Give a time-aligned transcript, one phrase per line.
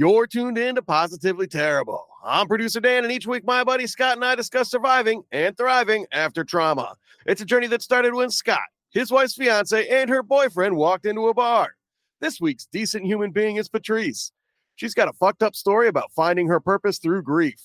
[0.00, 2.06] You're tuned in to Positively Terrible.
[2.24, 6.06] I'm producer Dan, and each week my buddy Scott and I discuss surviving and thriving
[6.10, 6.94] after trauma.
[7.26, 11.28] It's a journey that started when Scott, his wife's fiance, and her boyfriend walked into
[11.28, 11.74] a bar.
[12.18, 14.32] This week's decent human being is Patrice.
[14.76, 17.60] She's got a fucked up story about finding her purpose through grief.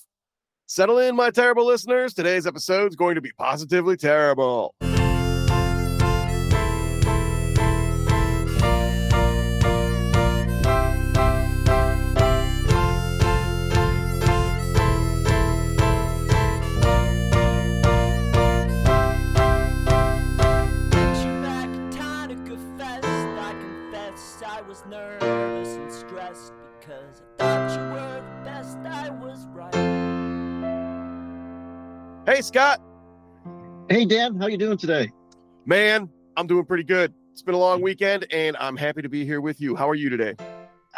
[0.66, 2.14] Settle in, my terrible listeners.
[2.14, 4.76] Today's episode is going to be positively terrible.
[32.26, 32.82] Hey, Scott.
[33.88, 34.42] Hey, Dan.
[34.42, 35.12] How you doing today?
[35.68, 37.14] Man, I'm doing pretty good.
[37.32, 39.76] It's been a long weekend, and I'm happy to be here with you.
[39.76, 40.34] How are you today?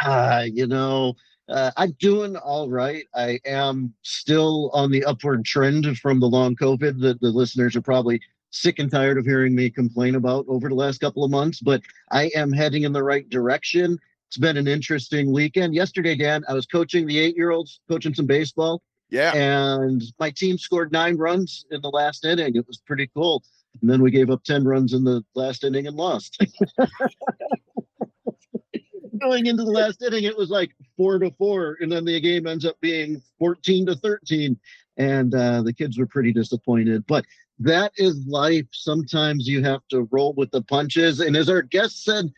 [0.01, 1.15] Uh, you know,
[1.49, 3.03] uh, I'm doing all right.
[3.13, 7.81] I am still on the upward trend from the long COVID that the listeners are
[7.81, 11.59] probably sick and tired of hearing me complain about over the last couple of months,
[11.59, 13.99] but I am heading in the right direction.
[14.29, 15.75] It's been an interesting weekend.
[15.75, 18.81] Yesterday, Dan, I was coaching the eight year olds, coaching some baseball.
[19.09, 19.33] Yeah.
[19.33, 22.55] And my team scored nine runs in the last inning.
[22.55, 23.43] It was pretty cool.
[23.81, 26.43] And then we gave up 10 runs in the last inning and lost.
[29.19, 31.77] Going into the last inning, it was like four to four.
[31.79, 34.59] And then the game ends up being 14 to 13.
[34.97, 37.05] And uh, the kids were pretty disappointed.
[37.07, 37.25] But
[37.59, 38.65] that is life.
[38.71, 41.19] Sometimes you have to roll with the punches.
[41.19, 42.31] And as our guest said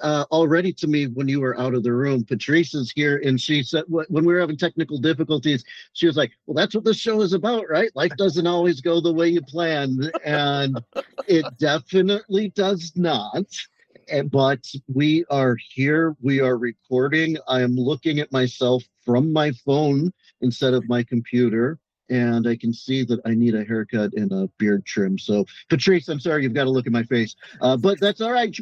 [0.00, 3.40] uh, already to me when you were out of the room, Patrice is here, and
[3.40, 6.96] she said when we were having technical difficulties, she was like, "Well, that's what this
[6.96, 7.94] show is about, right?
[7.94, 10.82] Life doesn't always go the way you plan, and
[11.26, 13.44] it definitely does not."
[14.30, 16.16] but we are here.
[16.20, 17.36] We are recording.
[17.46, 21.78] I am looking at myself from my phone instead of my computer
[22.10, 25.18] and I can see that I need a haircut and a beard trim.
[25.18, 28.32] So, Patrice, I'm sorry you've got to look at my face, uh, but that's all
[28.32, 28.56] right.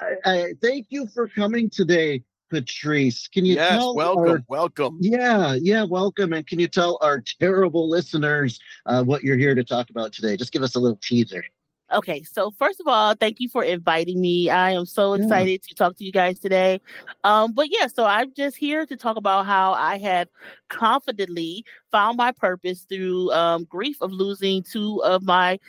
[0.00, 3.28] I, I, thank you for coming today, Patrice.
[3.28, 3.94] Can you yes, tell?
[3.94, 4.98] welcome, our, welcome.
[5.00, 6.32] Yeah, yeah, welcome.
[6.32, 10.36] And can you tell our terrible listeners uh, what you're here to talk about today?
[10.36, 11.44] Just give us a little teaser.
[11.92, 14.50] Okay, so first of all, thank you for inviting me.
[14.50, 15.68] I am so excited yeah.
[15.68, 16.80] to talk to you guys today.
[17.22, 20.28] Um, but yeah, so I'm just here to talk about how I have
[20.68, 25.60] confidently found my purpose through um, grief of losing two of my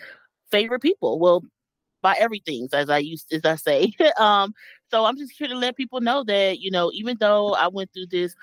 [0.49, 1.19] favorite people.
[1.19, 1.43] Well,
[2.01, 3.93] by everything, as I used as I say.
[4.19, 4.53] um,
[4.89, 7.93] so I'm just here to let people know that you know, even though I went
[7.93, 8.35] through this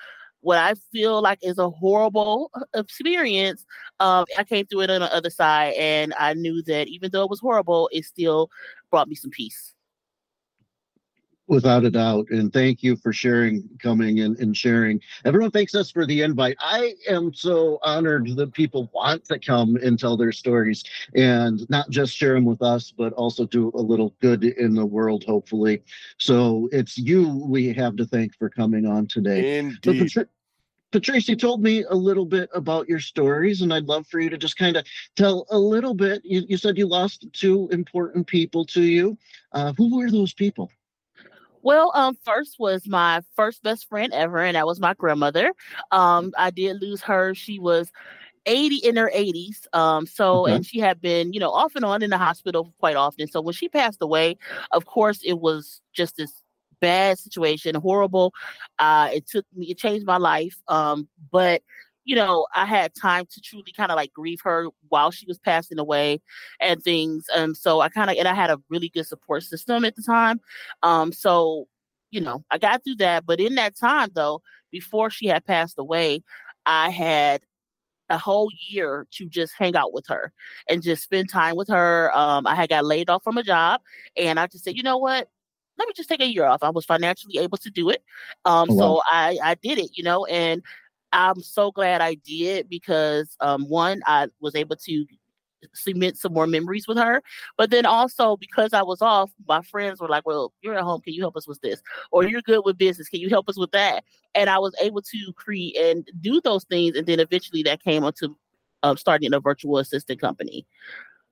[0.45, 3.65] what I feel like is a horrible experience,
[3.99, 7.23] um, I came through it on the other side, and I knew that even though
[7.23, 8.51] it was horrible, it still
[8.91, 9.73] brought me some peace.
[11.47, 12.27] Without a doubt.
[12.29, 14.99] And thank you for sharing, coming and, and sharing.
[15.25, 16.57] Everyone thanks us for the invite.
[16.59, 20.83] I am so honored that people want to come and tell their stories
[21.15, 24.85] and not just share them with us, but also do a little good in the
[24.85, 25.83] world, hopefully.
[26.17, 29.59] So it's you we have to thank for coming on today.
[29.59, 30.27] Indeed.
[30.91, 34.29] Patrice, you told me a little bit about your stories, and I'd love for you
[34.29, 34.85] to just kind of
[35.15, 36.21] tell a little bit.
[36.23, 39.17] You, you, said you lost two important people to you.
[39.51, 40.71] Uh, who were those people?
[41.61, 45.51] Well, um, first was my first best friend ever, and that was my grandmother.
[45.91, 47.33] Um, I did lose her.
[47.33, 47.91] She was
[48.45, 49.65] 80 in her 80s.
[49.73, 52.95] Um, so and she had been, you know, off and on in the hospital quite
[52.95, 53.27] often.
[53.27, 54.37] So when she passed away,
[54.71, 56.44] of course, it was just this
[56.81, 58.33] bad situation, horrible.
[58.79, 60.55] Uh, it took me, it changed my life.
[60.67, 61.61] Um, but
[62.05, 65.39] you know, I had time to truly kind of like grieve her while she was
[65.39, 66.21] passing away
[66.61, 67.25] and things.
[67.35, 70.03] And so I kind of, and I had a really good support system at the
[70.03, 70.39] time.
[70.83, 71.67] Um, so,
[72.11, 73.25] you know, I got through that.
[73.25, 74.41] But in that time, though,
[74.71, 76.21] before she had passed away,
[76.65, 77.41] I had
[78.09, 80.31] a whole year to just hang out with her
[80.69, 82.15] and just spend time with her.
[82.15, 83.81] Um, I had got laid off from a job
[84.15, 85.27] and I just said, you know what?
[85.77, 86.63] Let me just take a year off.
[86.63, 88.03] I was financially able to do it.
[88.45, 88.79] Um, oh, wow.
[88.79, 90.61] so I, I did it, you know, and
[91.11, 95.05] I'm so glad I did because um, one, I was able to
[95.73, 97.21] cement some more memories with her.
[97.57, 101.01] But then also because I was off, my friends were like, Well, you're at home,
[101.01, 101.81] can you help us with this?
[102.11, 104.03] Or you're good with business, can you help us with that?
[104.33, 106.97] And I was able to create and do those things.
[106.97, 108.35] And then eventually that came onto
[108.83, 110.65] um, starting a virtual assistant company.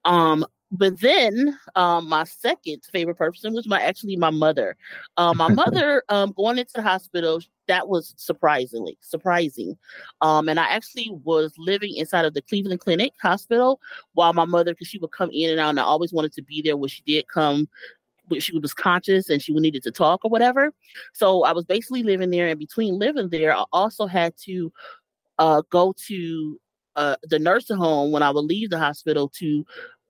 [0.05, 4.75] Um, but then um, my second favorite person was my actually my mother.
[5.17, 9.77] Um, my mother um, going into the hospital that was surprisingly surprising,
[10.21, 13.79] um, and I actually was living inside of the Cleveland Clinic Hospital
[14.13, 16.41] while my mother because she would come in and out, and I always wanted to
[16.41, 17.69] be there when she did come
[18.39, 20.73] she was conscious and she needed to talk or whatever.
[21.11, 24.71] So I was basically living there, and between living there, I also had to
[25.37, 26.59] uh, go to
[26.95, 29.65] uh, the nursing home when I would leave the hospital to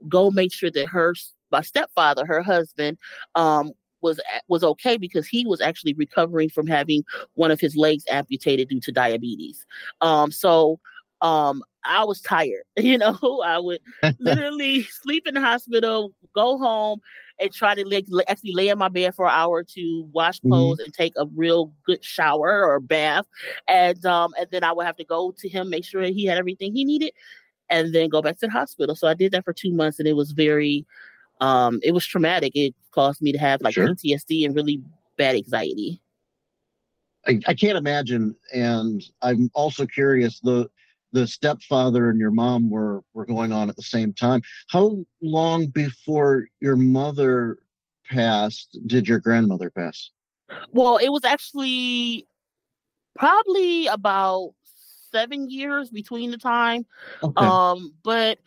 [0.10, 1.14] go make sure that her
[1.52, 2.98] my stepfather, her husband,
[3.36, 3.72] um,
[4.02, 7.04] was was okay because he was actually recovering from having
[7.36, 9.66] one of his legs amputated due to diabetes.
[10.02, 10.80] Um, so
[11.22, 12.64] um, I was tired.
[12.78, 13.80] You know, I would
[14.20, 17.00] literally sleep in the hospital, go home,
[17.40, 20.50] and try to lay, actually lay in my bed for an hour to wash mm-hmm.
[20.50, 20.86] clothes mm-hmm.
[20.86, 23.26] and take a real good shower or bath,
[23.68, 26.38] and um, and then I would have to go to him, make sure he had
[26.38, 27.14] everything he needed,
[27.74, 28.96] and then go back to the hospital.
[28.96, 30.86] So I did that for two months, and it was very,
[31.42, 32.54] um, it was traumatic.
[32.56, 33.88] It caused me to have like sure.
[33.88, 34.81] PTSD and really
[35.18, 36.00] bad anxiety.
[37.28, 40.70] I, I can't imagine, and I'm also curious the
[41.14, 44.42] the stepfather and your mom were were going on at the same time.
[44.70, 47.58] How long before your mother
[48.10, 50.12] passed did your grandmother pass?
[50.72, 52.28] Well, it was actually
[53.16, 54.54] probably about
[55.13, 56.86] seven years between the time.
[57.21, 57.45] Okay.
[57.45, 58.39] Um, but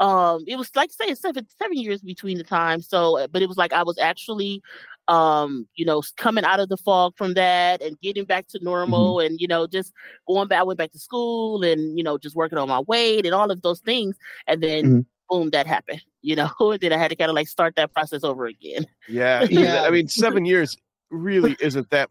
[0.00, 2.82] um, it was like say seven seven years between the time.
[2.82, 4.62] So, but it was like I was actually
[5.08, 9.16] um, you know, coming out of the fog from that and getting back to normal
[9.16, 9.26] mm-hmm.
[9.26, 9.92] and, you know, just
[10.28, 13.24] going back, I went back to school and, you know, just working on my weight
[13.24, 14.16] and all of those things.
[14.46, 15.00] And then mm-hmm.
[15.30, 17.92] boom, that happened, you know, and then I had to kind of like start that
[17.92, 18.86] process over again.
[19.08, 19.44] Yeah.
[19.50, 19.82] yeah.
[19.82, 20.76] I mean, seven years
[21.10, 22.10] really isn't that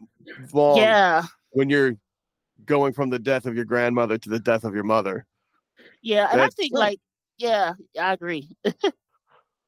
[0.51, 0.77] long.
[0.77, 1.23] Yeah.
[1.51, 1.95] When you're
[2.65, 5.25] going from the death of your grandmother to the death of your mother.
[6.01, 6.29] Yeah.
[6.31, 6.99] And That's, I think like,
[7.37, 8.49] yeah, I agree.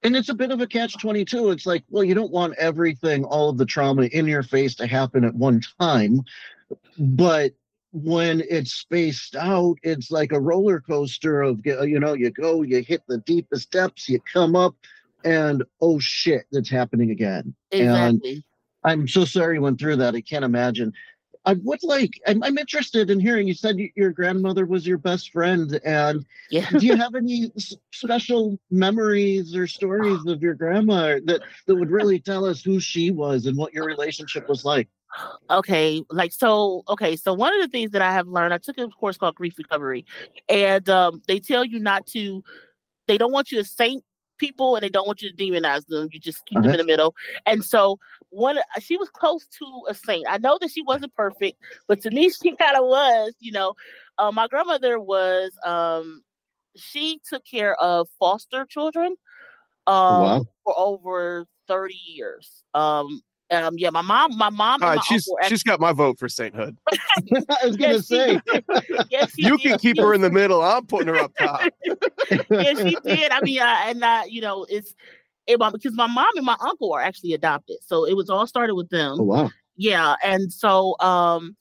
[0.03, 3.23] and it's a bit of a catch 22 it's like well you don't want everything
[3.25, 6.21] all of the trauma in your face to happen at one time
[6.97, 7.51] but
[7.91, 12.83] when it's spaced out it's like a roller coaster of you know you go you
[12.83, 14.75] hit the deepest depths you come up
[15.23, 18.33] and oh shit that's happening again exactly.
[18.33, 18.43] and
[18.83, 20.93] i'm so sorry you went through that i can't imagine
[21.49, 22.11] I would like.
[22.27, 23.47] I'm, I'm, interested in hearing.
[23.47, 26.69] You said your grandmother was your best friend, and yeah.
[26.69, 27.51] do you have any
[27.91, 33.09] special memories or stories of your grandma that that would really tell us who she
[33.09, 34.89] was and what your relationship was like?
[35.49, 36.83] Okay, like so.
[36.87, 39.33] Okay, so one of the things that I have learned, I took a course called
[39.33, 40.05] grief recovery,
[40.47, 42.43] and um, they tell you not to.
[43.07, 44.03] They don't want you to saint
[44.39, 46.09] people and they don't want you to demonize them.
[46.11, 47.15] You just keep them in the middle.
[47.45, 47.99] And so
[48.29, 50.25] one she was close to a saint.
[50.27, 53.75] I know that she wasn't perfect, but to me she kind of was, you know.
[54.17, 56.23] Uh, my grandmother was um
[56.75, 59.15] she took care of foster children
[59.87, 60.45] um wow.
[60.63, 62.63] for over 30 years.
[62.73, 65.49] Um um, yeah, my mom, my mom, my she's actually...
[65.49, 66.77] she's got my vote for sainthood.
[66.91, 68.41] I was gonna yes, say,
[69.09, 69.61] yes, you did.
[69.61, 70.61] can keep her in the middle.
[70.61, 71.61] I'm putting her up top.
[72.49, 73.31] yeah, she did.
[73.31, 74.93] I mean, I, and I, you know, it's
[75.47, 78.75] it, because my mom and my uncle are actually adopted, so it was all started
[78.75, 79.19] with them.
[79.19, 79.49] Oh wow.
[79.77, 81.55] Yeah, and so um,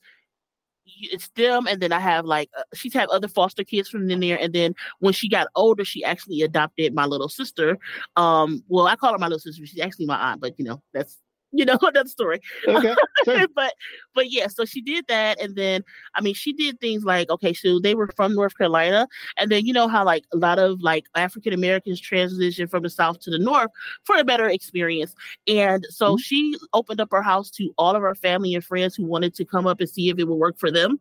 [0.85, 4.19] it's them, and then I have like uh, she's had other foster kids from in
[4.19, 7.77] there, and then when she got older, she actually adopted my little sister.
[8.15, 9.65] Um, well, I call her my little sister.
[9.65, 11.17] She's actually my aunt, but you know that's
[11.51, 13.47] you know another story okay sure.
[13.55, 13.73] but
[14.13, 15.83] but yeah so she did that and then
[16.15, 19.07] i mean she did things like okay so they were from north carolina
[19.37, 22.89] and then you know how like a lot of like african americans transition from the
[22.89, 23.69] south to the north
[24.03, 25.13] for a better experience
[25.47, 26.17] and so mm-hmm.
[26.17, 29.45] she opened up her house to all of her family and friends who wanted to
[29.45, 30.99] come up and see if it would work for them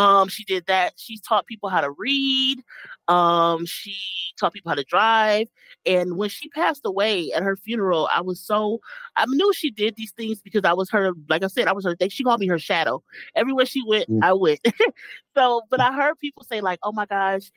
[0.00, 0.94] um, she did that.
[0.96, 2.62] She taught people how to read.
[3.06, 3.94] Um, she
[4.38, 5.48] taught people how to drive.
[5.84, 8.80] And when she passed away at her funeral, I was so
[9.16, 11.84] I knew she did these things because I was her, like I said, I was
[11.84, 13.02] her she called me her shadow.
[13.34, 14.24] Everywhere she went, mm.
[14.24, 14.60] I went.
[15.36, 17.50] so, but I heard people say, like, oh my gosh,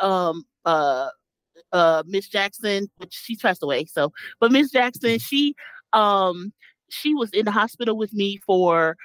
[0.00, 1.08] um, uh
[1.72, 3.84] uh Miss Jackson, which she passed away.
[3.84, 4.10] So,
[4.40, 5.54] but Miss Jackson, she
[5.92, 6.54] um
[6.88, 8.96] she was in the hospital with me for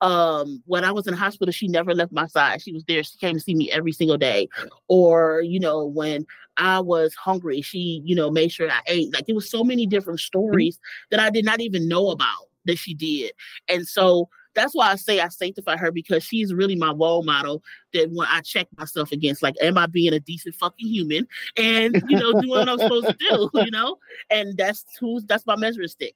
[0.00, 2.62] um when i was in the hospital she never left my side.
[2.62, 3.02] She was there.
[3.02, 4.48] She came to see me every single day.
[4.88, 6.26] Or you know when
[6.56, 9.12] i was hungry she you know made sure i ate.
[9.12, 10.78] Like there was so many different stories
[11.10, 13.32] that i did not even know about that she did.
[13.68, 17.62] And so that's why I say I sanctify her because she's really my role model
[17.92, 21.26] that when I check myself against, like, am I being a decent fucking human
[21.56, 23.98] and you know doing what I'm supposed to do, you know?
[24.30, 26.14] And that's who's that's my measuring stick.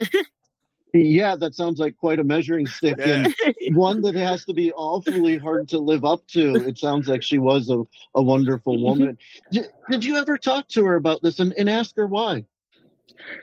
[0.94, 3.26] Yeah, that sounds like quite a measuring stick yeah.
[3.44, 6.54] and one that has to be awfully hard to live up to.
[6.56, 9.18] It sounds like she was a, a wonderful woman.
[9.52, 12.44] Did, did you ever talk to her about this and, and ask her why?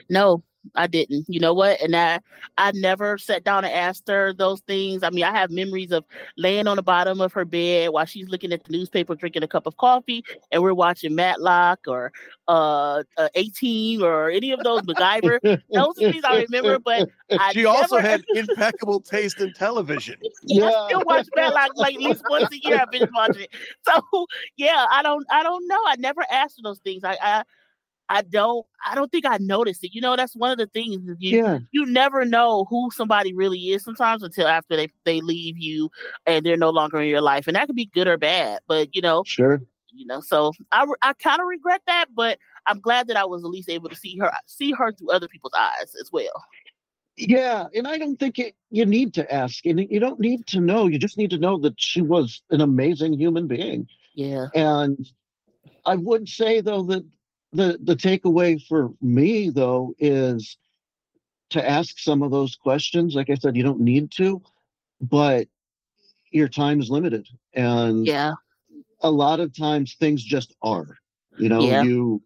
[0.09, 0.43] No,
[0.75, 1.25] I didn't.
[1.27, 1.81] You know what?
[1.81, 2.19] And I
[2.57, 5.03] I never sat down and asked her those things.
[5.03, 6.05] I mean, I have memories of
[6.37, 9.47] laying on the bottom of her bed while she's looking at the newspaper, drinking a
[9.47, 12.11] cup of coffee, and we're watching Matlock or
[12.47, 15.39] uh, uh A-Team or any of those MacGyver.
[15.71, 20.15] those are things I remember, but I she also had impeccable taste in television.
[20.43, 22.79] yeah, I still watch Matlock like at least once a year.
[22.81, 23.49] I've been watching it.
[23.83, 25.81] So yeah, I don't I don't know.
[25.85, 27.03] I never asked her those things.
[27.03, 27.43] I I
[28.09, 29.93] I don't I don't think I noticed it.
[29.93, 31.59] You know, that's one of the things is you Yeah.
[31.71, 35.89] you never know who somebody really is sometimes until after they, they leave you
[36.25, 37.47] and they're no longer in your life.
[37.47, 38.59] And that could be good or bad.
[38.67, 39.61] But you know, Sure.
[39.91, 43.43] you know, so I I kind of regret that, but I'm glad that I was
[43.43, 46.43] at least able to see her see her through other people's eyes as well.
[47.17, 50.59] Yeah, and I don't think it, you need to ask, and you don't need to
[50.59, 50.87] know.
[50.87, 53.87] You just need to know that she was an amazing human being.
[54.15, 54.47] Yeah.
[54.53, 55.07] And
[55.85, 57.05] I would say though that
[57.55, 60.57] the the takeaway for me though is
[61.51, 63.15] to ask some of those questions.
[63.15, 64.41] Like I said, you don't need to,
[65.01, 65.47] but
[66.31, 68.33] your time is limited, and Yeah.
[69.01, 70.97] a lot of times things just are.
[71.37, 71.83] You know, Yeah.
[71.83, 72.21] you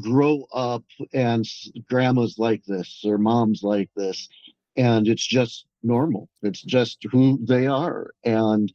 [0.00, 1.44] grow up and
[1.88, 4.28] grandma's like this or mom's like this,
[4.76, 6.28] and it's just normal.
[6.42, 8.10] It's just who they are.
[8.24, 8.72] And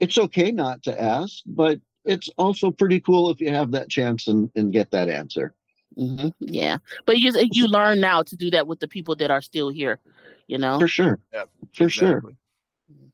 [0.00, 4.28] it's okay not to ask, but it's also pretty cool if you have that chance
[4.28, 5.54] and, and get that answer.
[5.96, 6.78] hmm Yeah.
[7.04, 9.98] But you you learn now to do that with the people that are still here,
[10.46, 10.78] you know?
[10.78, 11.18] For sure.
[11.32, 11.44] Yeah,
[11.74, 12.22] For sure.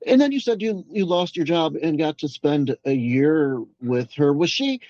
[0.06, 3.62] And then you said you you lost your job and got to spend a year
[3.80, 4.32] with her.
[4.32, 4.80] Was she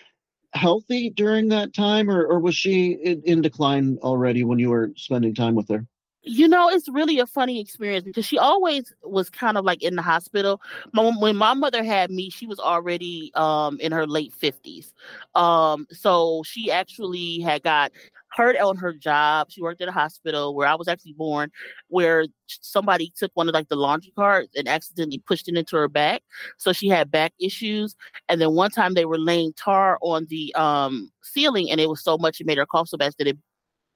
[0.54, 4.92] healthy during that time, or or was she in, in decline already when you were
[4.97, 5.87] spending time with her?
[6.25, 9.97] You know, it's really a funny experience because she always was kind of like in
[9.97, 10.61] the hospital.
[10.93, 14.95] My, when my mother had me, she was already um in her late fifties.
[15.35, 17.91] Um, so she actually had got
[18.37, 19.49] hurt on her job.
[19.50, 21.50] She worked at a hospital where I was actually born,
[21.88, 25.88] where somebody took one of like the laundry carts and accidentally pushed it into her
[25.88, 26.23] back.
[26.57, 27.97] So she had back issues.
[28.29, 32.02] And then one time they were laying tar on the um ceiling, and it was
[32.05, 33.38] so much it made her cough so bad that it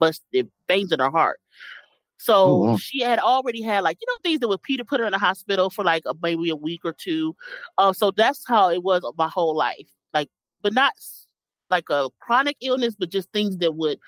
[0.00, 1.40] busted veins in her heart.
[2.18, 2.76] So Oh, wow.
[2.76, 5.18] she had already had like you know things that would Peter put her in the
[5.18, 7.36] hospital for like a, maybe a week or two.
[7.78, 9.86] Uh, so that's how it was my whole life.
[10.14, 10.28] Like,
[10.62, 10.92] but not
[11.70, 13.98] like a chronic illness, but just things that would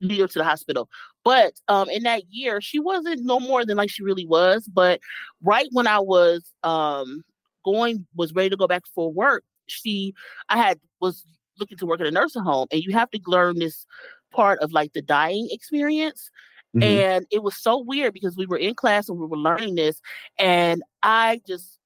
[0.00, 0.88] lead her to the hospital.
[1.24, 4.68] But um, in that year, she wasn't no more than like she really was.
[4.72, 5.00] But
[5.42, 7.22] right when I was um
[7.64, 10.14] going, was ready to go back for work, she
[10.48, 11.24] I had was
[11.58, 13.86] looking to work at a nursing home, and you have to learn this
[14.32, 16.30] part of like the dying experience.
[16.76, 16.82] Mhm.
[16.82, 20.00] And it was so weird because we were in class and we were learning this,
[20.38, 21.78] and I just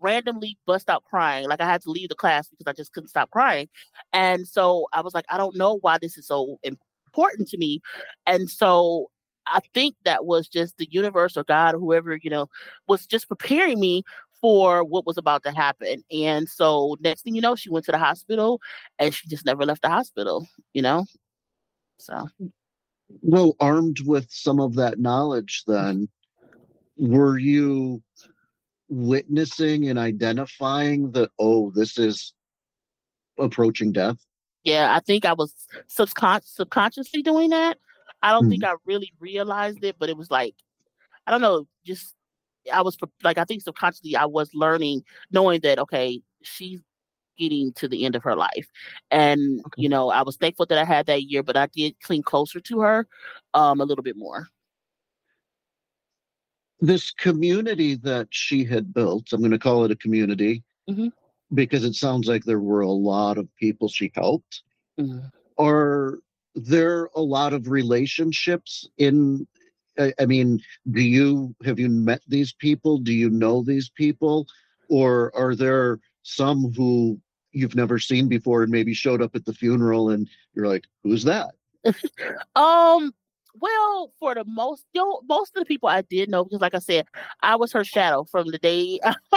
[0.00, 1.48] randomly bust out crying.
[1.48, 3.68] Like I had to leave the class because I just couldn't stop crying.
[4.12, 7.80] And so I was like, I don't know why this is so important to me.
[8.26, 9.10] And so
[9.46, 12.48] I think that was just the universe or God or whoever, you know,
[12.88, 14.04] was just preparing me
[14.40, 16.02] for what was about to happen.
[16.12, 18.60] And so next thing you know, she went to the hospital
[18.98, 21.06] and she just never left the hospital, you know?
[21.98, 22.28] So
[23.20, 26.08] Well, armed with some of that knowledge, then
[26.96, 28.02] were you
[28.88, 31.30] witnessing and identifying that?
[31.38, 32.32] Oh, this is
[33.38, 34.18] approaching death.
[34.64, 35.54] yeah, I think I was
[35.88, 37.78] subcon- subconsciously doing that.
[38.22, 38.70] I don't think hmm.
[38.70, 40.54] I really realized it, but it was like,
[41.26, 42.14] I don't know, just
[42.72, 46.80] I was like, I think subconsciously I was learning, knowing that, okay, she's
[47.38, 48.68] getting to the end of her life.
[49.10, 49.82] And, Okay.
[49.82, 52.60] you know, I was thankful that I had that year, but I did cling closer
[52.60, 53.06] to her
[53.54, 54.48] um, a little bit more.
[56.80, 61.12] This community that she had built, I'm going to call it a community Mhm.
[61.54, 64.62] because it sounds like there were a lot of people she helped.
[64.98, 65.30] Mhm.
[65.58, 66.18] Are
[66.54, 69.46] there a lot of relationships in?
[70.18, 70.60] I mean,
[70.90, 72.98] do you have you met these people?
[72.98, 74.46] Do you know these people,
[74.88, 77.20] or are there some who
[77.52, 81.24] you've never seen before and maybe showed up at the funeral and you're like, who's
[81.24, 81.54] that?
[82.56, 83.12] Um,
[83.54, 86.74] well, for the most, you know, most of the people I did know because, like
[86.74, 87.06] I said,
[87.42, 88.98] I was her shadow from the day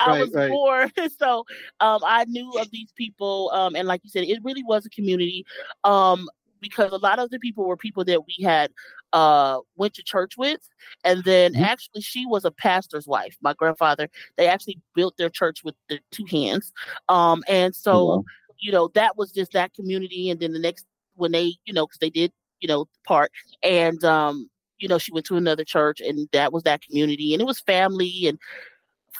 [0.00, 0.50] I Right, was right.
[0.50, 0.92] born.
[1.18, 1.44] So,
[1.80, 3.50] um, I knew of these people.
[3.52, 5.44] Um, and like you said, it really was a community.
[5.84, 6.28] Um,
[6.60, 8.70] because a lot of the people were people that we had
[9.12, 10.60] uh went to church with
[11.04, 11.62] and then Mhm.
[11.62, 16.00] actually she was a pastor's wife my grandfather they actually built their church with their
[16.10, 16.72] two hands
[17.08, 18.24] um and so Oh, wow.
[18.58, 21.86] you know that was just that community and then the next when they you know
[21.86, 23.30] because they did you know part
[23.62, 24.48] and um
[24.78, 27.60] you know she went to another church and that was that community and it was
[27.60, 28.38] family and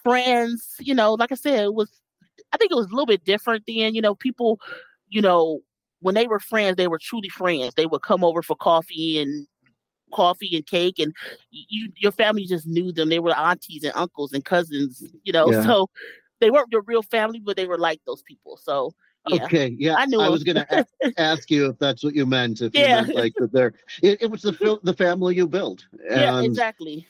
[0.02, 2.00] friends you know like i said it was
[2.52, 4.59] i think it was a little bit different then you know people
[5.09, 5.61] you know
[6.00, 9.47] when they were friends they were truly friends they would come over for coffee and
[10.12, 11.14] coffee and cake and
[11.50, 15.52] you your family just knew them they were aunties and uncles and cousins you know
[15.52, 15.62] Yeah.
[15.62, 15.90] so
[16.40, 18.93] they weren't your real family but they were like those people so
[19.26, 19.97] yeah Okay, yeah.
[19.99, 20.87] I knew I was going to
[21.19, 22.62] ask you if that's what you meant.
[22.62, 23.00] If Yeah.
[23.00, 25.85] you meant like that, they're it, it was the the family you built.
[26.11, 27.07] yeah exactly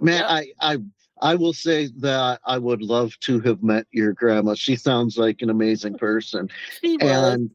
[0.00, 0.30] man, Yep.
[0.30, 0.78] I I
[1.20, 4.54] I will say that I would love to have met your grandma.
[4.54, 6.50] She sounds like an amazing person,
[7.00, 7.50] and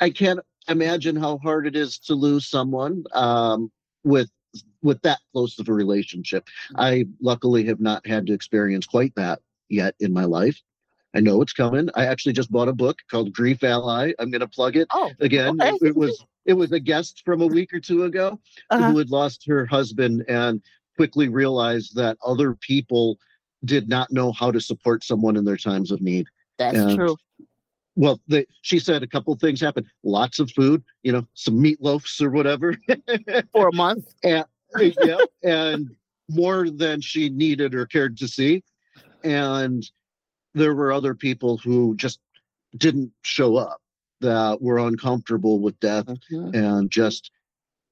[0.00, 3.70] I can't imagine how hard it is to lose someone um,
[4.04, 4.30] with
[4.82, 6.48] with that close of a relationship.
[6.76, 10.60] I luckily have not had to experience quite that yet in my life.
[11.14, 11.90] I know it's coming.
[11.94, 14.12] I actually just bought a book called Grief Ally.
[14.18, 15.60] I'm going to plug it oh again.
[15.60, 15.70] Okay.
[15.70, 18.90] It, it was it was a guest from a week or two ago uh-huh.
[18.90, 20.62] who had lost her husband and
[21.00, 23.18] quickly realized that other people
[23.64, 26.26] did not know how to support someone in their times of need.
[26.58, 27.16] that's and true
[27.96, 29.86] Well, they, she said a couple things happened.
[30.04, 32.76] Lots of food, you know, some meatloafs or whatever.
[33.52, 34.44] for a month and,
[34.78, 35.88] yeah, and
[36.28, 38.62] more than she needed or cared to see.
[39.24, 39.82] And
[40.52, 42.20] there were other people who just
[42.76, 43.80] didn't show up
[44.20, 46.54] that were uncomfortable with death Mhm.
[46.54, 47.30] and just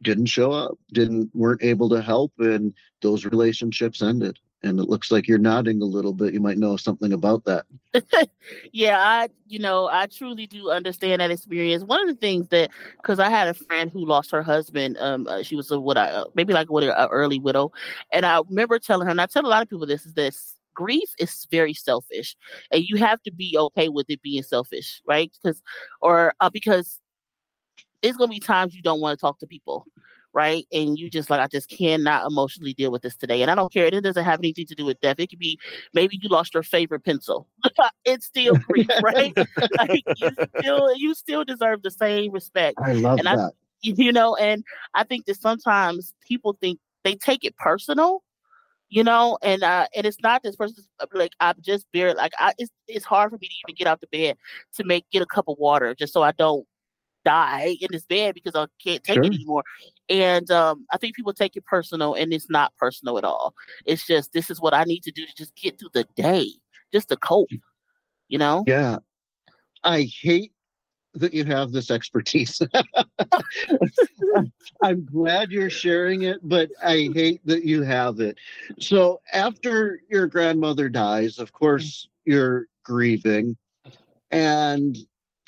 [0.03, 4.39] didn't show up, didn't weren't able to help, and those relationships ended.
[4.65, 6.35] And it looks like you're nodding a little bit.
[6.35, 7.65] You might know something about that.
[8.73, 11.85] yeah, I, you know, I truly do understand that experience.
[11.85, 14.97] One of the things that, because I had a friend who lost her husband.
[14.99, 17.71] Um, uh, she was a what I uh, maybe like what a early widow,
[18.13, 20.55] and I remember telling her, and I tell a lot of people this is this
[20.75, 22.37] grief is very selfish,
[22.71, 25.31] and you have to be okay with it being selfish, right?
[25.43, 25.61] Because,
[26.01, 27.01] or uh, because
[28.03, 29.87] it's gonna be times you don't want to talk to people.
[30.35, 30.67] Right.
[30.73, 33.41] And you just like, I just cannot emotionally deal with this today.
[33.43, 33.87] And I don't care.
[33.87, 35.17] It doesn't have anything to do with death.
[35.19, 35.59] It could be
[35.95, 37.49] maybe you lost your favorite pencil.
[38.05, 39.35] it's still grief, right?
[39.79, 42.79] like you still you still deserve the same respect.
[42.85, 43.53] I love And I- that.
[43.83, 44.65] You know, and
[44.95, 48.25] I think that sometimes people think they take it personal,
[48.89, 52.55] you know, and uh and it's not this person's like I'm just bare like I
[52.59, 54.37] it's it's hard for me to even get out the bed
[54.75, 56.67] to make get a cup of water just so I don't
[57.29, 59.25] die in this bed because I can't take Sure.
[59.25, 59.65] it anymore.
[60.09, 63.55] And um I think people take it personal and it's not personal at all.
[63.85, 66.49] It's just this is what I need to do to just get through the day,
[66.93, 67.51] just to cope.
[68.29, 68.65] You know?
[68.67, 68.99] Yeah.
[69.85, 70.53] I hate
[71.15, 72.61] that you have this expertise.
[74.83, 78.39] I'm glad you're sharing it, but I hate that you have it.
[78.79, 83.57] So, after your grandmother dies, of course, you're grieving.
[84.31, 84.97] And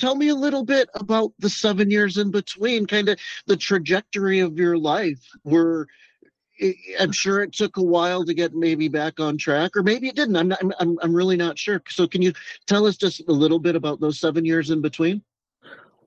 [0.01, 4.41] tell me a little bit about the seven years in between, kind of the trajectory
[4.41, 5.21] of your life.
[5.45, 5.87] Were
[6.99, 10.17] I'm sure it took a while to get maybe back on track, or maybe it
[10.17, 10.37] didn't.
[10.37, 11.83] I'm not, I'm, I'm really not sure.
[11.89, 12.33] So, can you
[12.67, 15.23] tell us just a little bit about those seven years in between?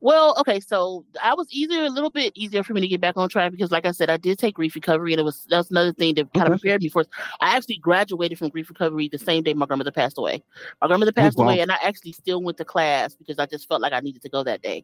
[0.04, 3.16] Well, okay, so I was easier, a little bit easier for me to get back
[3.16, 5.72] on track because, like I said, I did take grief recovery, and it was that's
[5.72, 7.06] another thing that kind of prepared me for.
[7.39, 10.44] I actually graduated from grief recovery the same day my grandmother passed away.
[10.82, 11.46] My grandmother passed wow.
[11.46, 14.22] away, and I actually still went to class because I just felt like I needed
[14.24, 14.84] to go that day.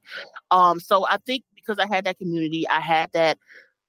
[0.51, 3.38] Um, so I think because I had that community, I had that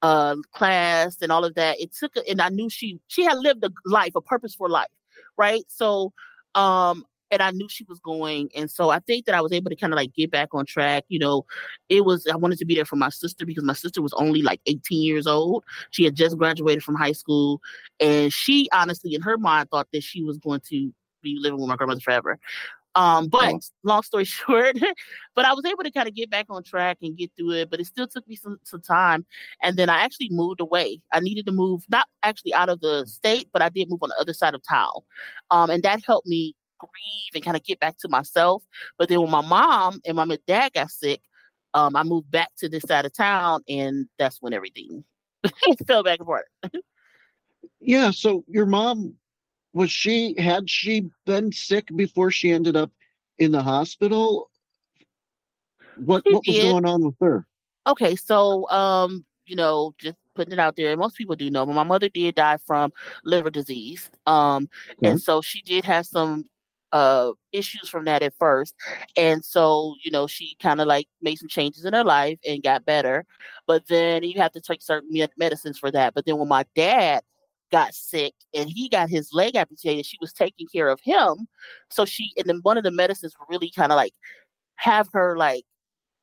[0.03, 1.81] uh class and all of that.
[1.81, 4.91] It took, and I knew she she had lived a life, a purposeful life,
[5.37, 5.63] right?
[5.69, 6.13] So,
[6.57, 8.51] um, and I knew she was going.
[8.57, 10.67] And so I think that I was able to kind of like get back on
[10.67, 11.05] track.
[11.09, 11.47] You know,
[11.89, 14.43] it was, I wanted to be there for my sister because my sister was only
[14.43, 15.65] like 18 years old.
[15.91, 17.61] She had just graduated from high school.
[18.01, 21.69] And she honestly, in her mind, thought that she was going to be living with
[21.69, 22.39] my grandmother forever.
[22.97, 23.61] Um, but Oh.
[23.85, 24.77] long story short,
[25.37, 27.71] but I was able to kind of get back on track and get through it.
[27.71, 29.25] But it still took me some, some time.
[29.63, 31.01] And then I actually moved away.
[31.13, 34.09] I needed to move, not actually out of the state, but I did move on
[34.09, 34.91] the other side of town.
[35.51, 38.63] Um, and that helped me grieve and kind of get back to myself.
[38.99, 41.21] But then when my mom and my dad got sick,
[41.75, 45.05] um, I moved back to this side of town, and that's when everything
[45.87, 46.47] fell back apart.
[47.83, 48.11] Yeah.
[48.11, 49.15] So, your mom
[49.73, 52.91] was she had she been sick before she ended up
[53.39, 54.51] in the hospital?
[55.97, 56.71] What She what was did.
[56.71, 57.47] going on with her?
[57.87, 61.75] Okay, so um, you know, just putting it out there, most people do know, but
[61.75, 62.93] my mother did die from
[63.25, 64.11] liver disease.
[64.27, 65.11] Um, Okay.
[65.11, 66.47] and so she did have some
[66.93, 68.75] uh issues from that at first.
[69.17, 72.63] And so, you know, she kind of like made some changes in her life and
[72.63, 73.25] got better.
[73.67, 76.15] But then you have to take certain med- medicines for that.
[76.15, 77.23] But then when my dad
[77.73, 81.49] got sick and he got his leg amputated, she was taking care of him.
[81.91, 84.15] So she and then one of the medicines really kind of like
[84.77, 85.65] have her like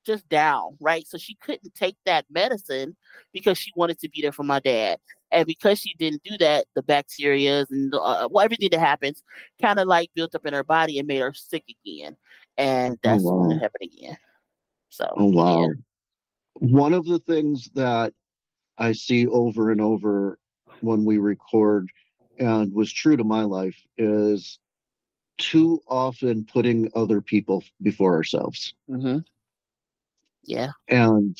[0.07, 1.05] just down, right?
[1.05, 2.95] So she couldn't take that medicine
[3.33, 4.97] because she wanted to be there for my dad.
[5.31, 9.21] And because she didn't do that, the bacteria and uh, well, everything that happens
[9.61, 12.15] kind of like built up in her body and made her sick again.
[12.57, 13.51] And that's when wow.
[13.51, 14.17] it happened again.
[14.89, 15.61] So, Oh wow.
[15.61, 15.73] yeah.
[16.55, 18.13] One of the things that
[18.77, 20.39] I see over and over
[20.81, 21.89] when we record
[22.39, 24.59] and was true to my life is
[25.37, 28.73] too often putting other people before ourselves.
[28.89, 29.19] Mm-hmm.
[30.47, 30.71] Yeah.
[30.87, 31.37] And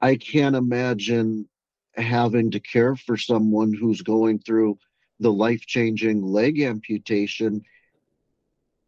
[0.00, 1.48] I can't imagine
[1.94, 4.78] having to care for someone who's going through
[5.20, 7.62] the life changing leg amputation.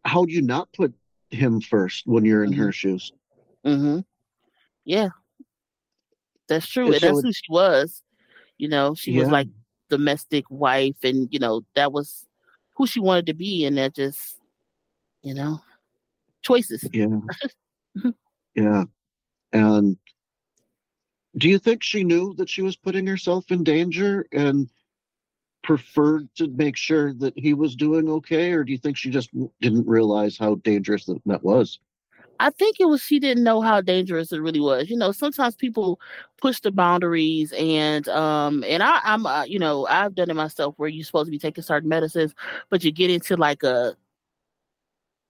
[0.03, 0.93] How do you not put
[1.29, 2.57] him first when you're in Mhm.
[2.57, 3.11] her shoes?
[3.65, 3.99] Mm-hmm.
[4.83, 5.09] Yeah.
[6.47, 6.85] That's true.
[6.85, 8.01] And And so that's who she was.
[8.57, 9.47] You know, she was like
[9.89, 12.25] domestic wife and you know, that was
[12.75, 14.39] who she wanted to be and that just
[15.21, 15.61] you know
[16.41, 16.87] choices.
[16.91, 17.19] Yeah.
[18.55, 18.83] yeah.
[19.53, 19.97] And
[21.37, 24.69] do you think she knew that she was putting herself in danger and
[25.63, 28.51] preferred to make sure that he was doing okay?
[28.51, 29.29] Or do you think she just
[29.61, 31.79] didn't realize how dangerous that, that was?
[32.39, 34.89] I think it was she didn't know how dangerous it really was.
[34.89, 35.99] You know, sometimes people
[36.41, 40.73] push the boundaries, and um, and I, I'm, uh, you know, I've done it myself
[40.77, 42.33] where you're supposed to be taking certain medicines,
[42.69, 43.95] but you get into like a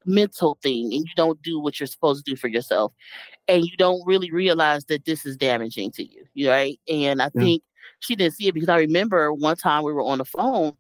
[0.05, 2.93] mental thing, and you don't do what you're supposed to do for yourself,
[3.47, 6.79] and you don't really realize that this is damaging to you, you right?
[6.87, 7.41] And I Yeah.
[7.41, 7.63] think
[7.99, 10.73] she didn't see it because I remember one time we were on the phone,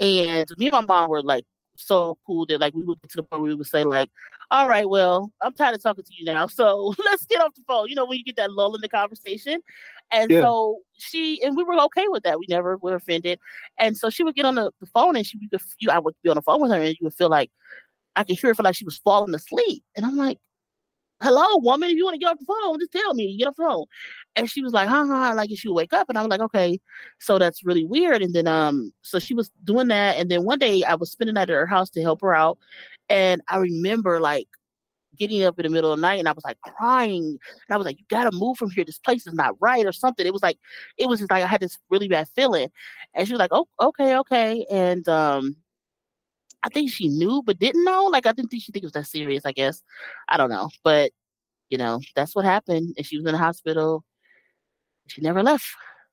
[0.00, 1.44] and me and my mom were like
[1.76, 4.10] so cool that like we would get to the point where we would say like
[4.50, 6.46] all right, well, I'm tired of talking to you now.
[6.56, 7.88] So let's get off the phone.
[7.88, 9.60] You know, when you get that lull in the conversation.
[10.12, 10.40] And Yeah.
[10.42, 12.38] so she and we were okay with that.
[12.38, 13.38] We never were offended.
[13.78, 16.14] And so she would get on the, the phone and she would you I would
[16.22, 17.50] be on the phone with her and you would feel like
[18.16, 19.84] I could hear her feel like she was falling asleep.
[19.96, 20.38] And I'm like,
[21.22, 23.56] Hello, woman, if you want to get off the phone, just tell me, get off
[23.56, 23.86] the phone.
[24.36, 26.10] And she was like, huh, huh, like if she wake up.
[26.10, 26.78] And I was like, okay,
[27.20, 28.20] so that's really weird.
[28.20, 30.16] And then um, so she was doing that.
[30.18, 32.58] And then one day I was spending at her house to help her out.
[33.08, 34.46] And I remember like
[35.16, 37.24] getting up in the middle of the night and I was like crying.
[37.24, 38.84] And I was like, you gotta move from here.
[38.84, 40.26] This place is not right or something.
[40.26, 40.58] It was like,
[40.98, 42.68] it was just like I had this really bad feeling.
[43.14, 44.66] And she was like, oh, okay, okay.
[44.70, 45.56] And um,
[46.66, 48.06] I think she knew but didn't know.
[48.06, 49.82] Like I didn't think she think it was that serious, I guess.
[50.28, 50.68] I don't know.
[50.82, 51.12] But
[51.70, 52.94] you know, that's what happened.
[52.96, 54.04] And she was in the hospital.
[55.06, 55.66] She never left,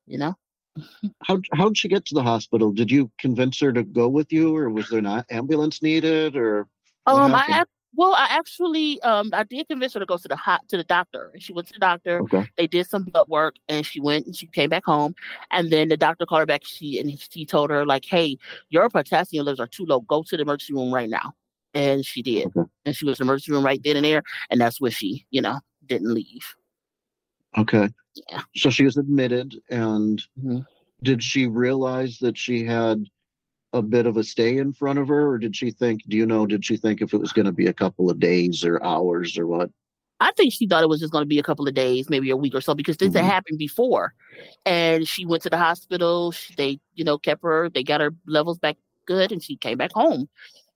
[0.06, 0.36] you know.
[1.24, 2.72] How how'd she get to the hospital?
[2.72, 6.68] Did you convince her to go with you, or was there not ambulance needed, or
[7.08, 7.63] Um, I
[7.96, 10.84] well, I actually um I did convince her to go to the hot to the
[10.84, 12.22] doctor, and she went to the doctor.
[12.22, 12.48] okay?
[12.58, 15.16] They did some blood work, and she went and she came back home.
[15.52, 16.66] And then the doctor called her back.
[16.66, 18.38] She and he told her like, "Hey,
[18.70, 20.02] your potassium levels are too low.
[20.02, 21.34] Go to the emergency room right now."
[21.74, 22.70] And she did, Okay.
[22.86, 24.24] and she was in the emergency room right then and there.
[24.50, 26.56] And that's where she, you know, didn't leave.
[27.58, 27.90] Okay.
[28.30, 28.42] Yeah.
[28.56, 30.66] So she was admitted, and Mhm.
[31.02, 33.06] did she realize that she had
[33.74, 36.02] a bit of a stay in front of her, or did she think?
[36.08, 36.46] Do you know?
[36.46, 39.38] Did she think if it was going to be a couple of days or hours
[39.38, 39.70] or what?
[40.20, 42.30] I think she thought it was just going to be a couple of days, maybe
[42.30, 43.16] a week or so, because this Mhm.
[43.16, 44.14] had happened before.
[44.66, 46.32] And she went to the hospital.
[46.32, 47.70] She, they, you know, kept her.
[47.70, 50.30] They got her levels back good, and she came back home.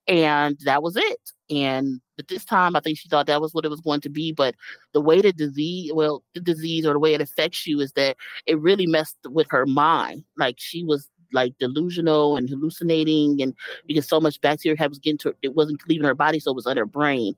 [0.08, 1.32] And that was it.
[1.50, 4.10] And but this time, I think she thought that was what it was going to
[4.10, 4.32] be.
[4.32, 4.56] But
[4.94, 8.18] the way the disease, well, the disease or the way it affects you is that
[8.48, 10.24] it really messed with her mind.
[10.38, 13.54] Like she was like delusional and hallucinating, and
[13.88, 16.68] because so much bacteria was getting to it wasn't leaving her body, so it was
[16.68, 17.36] on her brain.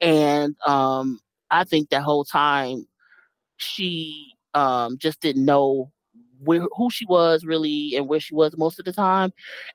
[0.00, 1.20] And um,
[1.50, 2.86] I think that whole time
[3.58, 5.90] she um just didn't know
[6.40, 9.32] where who she was really and where she was most of the time.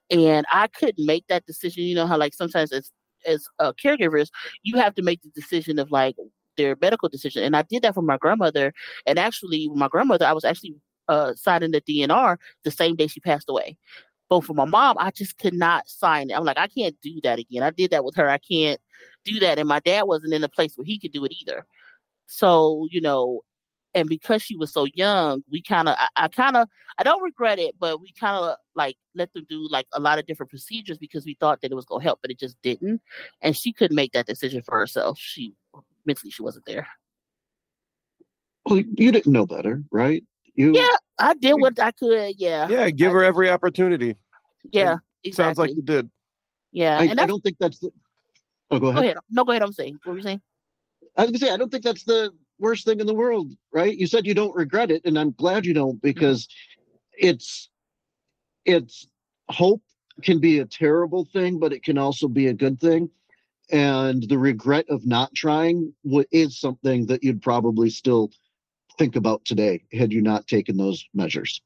[0.10, 1.84] And I couldn't make that decision.
[1.84, 2.92] You know how like sometimes as
[3.26, 4.30] as uh, caregivers,
[4.64, 6.16] you have to make the decision of like
[6.58, 7.44] their medical decision.
[7.44, 8.74] And I did that for my grandmother.
[9.06, 10.76] And actually, my grandmother, I was actually
[11.08, 13.78] uh, signing the DNR the same day she passed away.
[14.30, 16.34] But for my mom, I just could not sign it.
[16.34, 17.64] I'm like, I can't do that again.
[17.64, 18.30] I did that with her.
[18.30, 18.80] I can't
[19.26, 19.60] do that.
[19.60, 21.66] And my dad wasn't in a place where he could do it either.
[22.28, 23.42] So, you know,
[23.94, 27.22] and because she was so young, we kind of, I, I kind of, I don't
[27.22, 30.50] regret it, but we kind of like let them do like a lot of different
[30.50, 33.02] procedures because we thought that it was going to help, but it just didn't.
[33.42, 35.20] And she couldn't make that decision for herself.
[35.20, 35.54] She
[36.06, 36.88] mentally, she wasn't there.
[38.66, 40.24] Well, you didn't know better, right?
[40.56, 42.36] You Yeah, I did what I could.
[42.38, 42.68] Yeah.
[42.68, 44.16] Yeah, give her every opportunity.
[44.72, 44.98] Yeah.
[45.24, 45.32] Exactly.
[45.32, 46.10] Sounds like you did.
[46.72, 47.00] yeah.
[47.00, 47.92] I, and I don't think that's the.
[48.70, 49.04] Oh, go go ahead.
[49.04, 49.18] ahead.
[49.30, 49.64] No, go ahead.
[49.64, 50.00] I'm saying.
[50.04, 50.42] What were you saying?
[51.16, 53.96] I was gonna say I don't think that's the worst thing in the world, right?
[53.96, 56.48] You said you don't regret it, and I'm glad you don't because
[57.14, 57.70] it's
[58.66, 59.08] it's
[59.50, 59.82] hope
[60.22, 63.10] can be a terrible thing, but it can also be a good thing.
[63.72, 65.94] And the regret of not trying
[66.32, 68.32] is something that you'd probably still
[68.98, 71.62] think about today had you not taken those measures.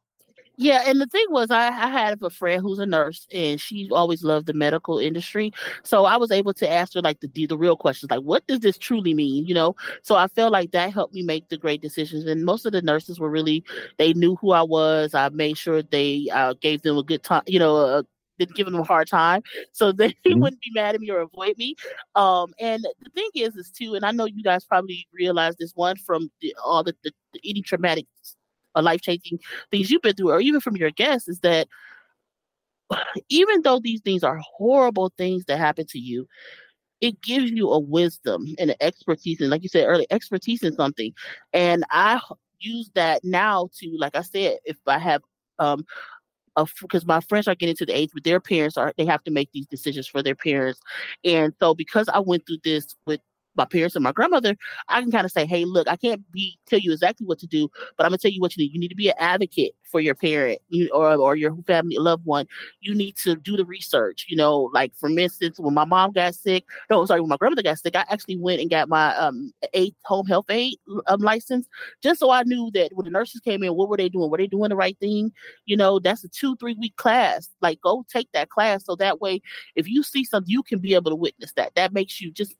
[0.59, 3.89] Yeah, and the thing was, I, I had a friend who's a nurse, and she
[3.91, 5.53] always loved the medical industry.
[5.83, 8.61] So I was able to ask her like the the real questions, like what does
[8.61, 9.75] this truly mean, you know?
[10.01, 12.25] So I felt like that helped me make the great decisions.
[12.25, 13.63] And most of the nurses were really,
[13.99, 15.13] they knew who I was.
[15.13, 18.03] I made sure they uh, gave them a good time, you know, a,
[18.39, 20.39] didn't give them a hard time so they Mhm.
[20.41, 21.75] wouldn't be mad at me or avoid me
[22.15, 25.73] um and the thing is is too and i know you guys probably realize this
[25.75, 28.05] one from the, all the, the, the any traumatic
[28.75, 29.39] or life-changing
[29.71, 31.67] things you've been through or even from your guests is that
[33.29, 36.27] even though these things are horrible things that happen to you
[37.01, 40.73] it gives you a wisdom and an expertise and like you said earlier expertise in
[40.73, 41.13] something
[41.53, 42.19] and I
[42.59, 45.21] use that now to like i said if i have
[45.59, 45.85] um
[46.81, 49.31] because my friends are getting to the age where their parents are they have to
[49.31, 50.79] make these decisions for their parents.
[51.23, 53.21] And so because i went through this with
[53.57, 54.55] my parents and my grandmother
[54.87, 57.47] i can kind of say hey look i can't be tell you exactly what to
[57.47, 59.73] do but i'm to tell you what you need you need to be an advocate
[59.83, 62.45] for your parent you, or, or your family loved one.
[62.81, 66.35] You need to do the research you know like for instance when my mom got
[66.35, 69.51] sick no sorry when my grandmother got sick i actually went and got my um
[69.73, 70.75] aid home health aid
[71.07, 71.67] um, license
[72.01, 74.29] just so i knew that when the nurses came in what were they doing?
[74.29, 75.31] Were they doing the right thing?
[75.65, 79.21] You know that's a two three week class like go take that class so that
[79.21, 79.41] way
[79.75, 81.75] if you see something you can be able to witness that.
[81.75, 82.55] That makes you just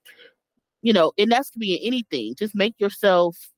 [0.88, 2.34] you know and that's could be in anything.
[2.36, 3.52] Just make yourself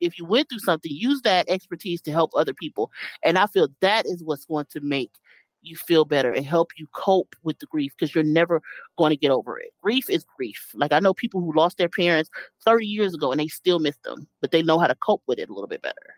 [0.00, 2.90] if you went through something use that expertise to help other people.
[3.22, 5.12] And i feel that is what's going to make
[5.60, 8.62] you feel better and help you cope with the grief because you're never
[8.96, 9.72] going to get over it.
[9.82, 10.70] Grief is grief.
[10.72, 12.30] Like i know people who lost their parents
[12.64, 15.38] 30 years ago and they still miss them but they know how to cope with
[15.38, 16.14] it a little bit better.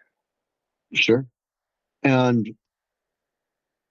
[0.93, 1.27] Sure.
[2.05, 2.55] And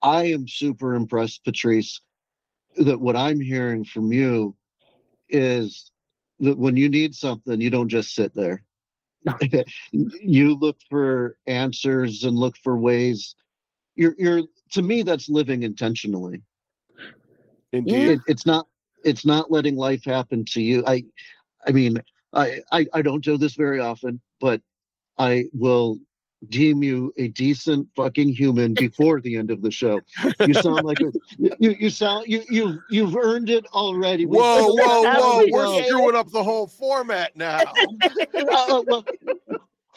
[0.02, 2.00] I am super impressed, Patrice,
[2.78, 4.56] that what I'm hearing from you
[5.28, 5.92] is
[6.40, 8.64] that when you need something, you don't just sit there.
[9.26, 9.38] No.
[9.92, 13.36] you look for answers and look for ways.
[13.96, 14.42] You're you're
[14.72, 16.42] to me that's living intentionally.
[17.72, 18.10] Indeed.
[18.10, 18.68] It, it's not
[19.04, 20.84] it's not letting life happen to you.
[20.86, 21.06] I
[21.66, 22.02] I mean,
[22.34, 24.62] I, I I don't do this very often, but
[25.18, 26.00] I will
[26.50, 30.00] deem you a decent fucking human before the end of the show.
[30.46, 34.26] You sound like a, you you sound you you you've earned it already.
[34.26, 35.46] We- Whoa, whoa, whoa!
[35.50, 37.62] We're screwing up the whole format now.
[38.36, 39.06] Uh, well,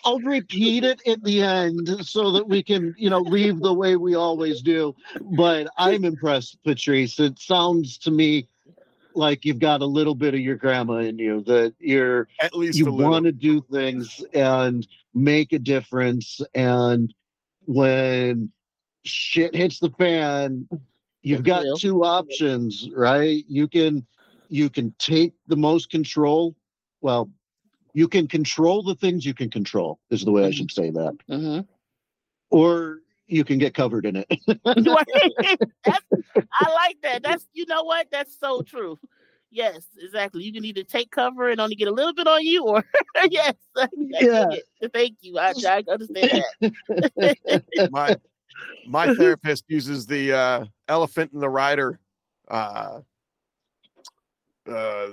[0.04, 3.96] I'll repeat it at the end so that we can, you know, leave the way
[3.96, 4.94] we always do.
[5.36, 7.18] But I'm impressed, Patrice.
[7.18, 8.48] It sounds to me
[9.16, 11.42] like you've got a little bit of your grandma in you.
[11.42, 16.40] That you're At least you want to do things and make a difference.
[16.54, 17.12] And
[17.64, 18.50] when
[19.04, 20.68] shit hits the fan,
[21.22, 23.44] you've got two options, right?
[23.48, 24.06] You can
[24.48, 26.54] you can take the most control.
[27.00, 27.30] Well,
[27.94, 31.16] you can control the things you can control, is the way I should say that.
[31.28, 31.60] hmm
[32.50, 34.26] Or you can get covered in it.
[34.66, 34.74] I
[36.72, 37.22] like that.
[37.22, 38.08] That's you know what?
[38.10, 38.98] That's so true.
[39.50, 40.42] Yes, exactly.
[40.42, 42.84] You can either take cover and only get a little bit on you, or
[43.30, 43.54] yes,
[43.96, 44.48] Yeah.
[44.92, 45.38] Thank you.
[45.38, 47.90] I, I understand that.
[47.90, 48.16] my
[48.86, 51.98] my therapist uses the uh, elephant and the rider
[52.48, 53.00] uh,
[54.68, 55.08] uh,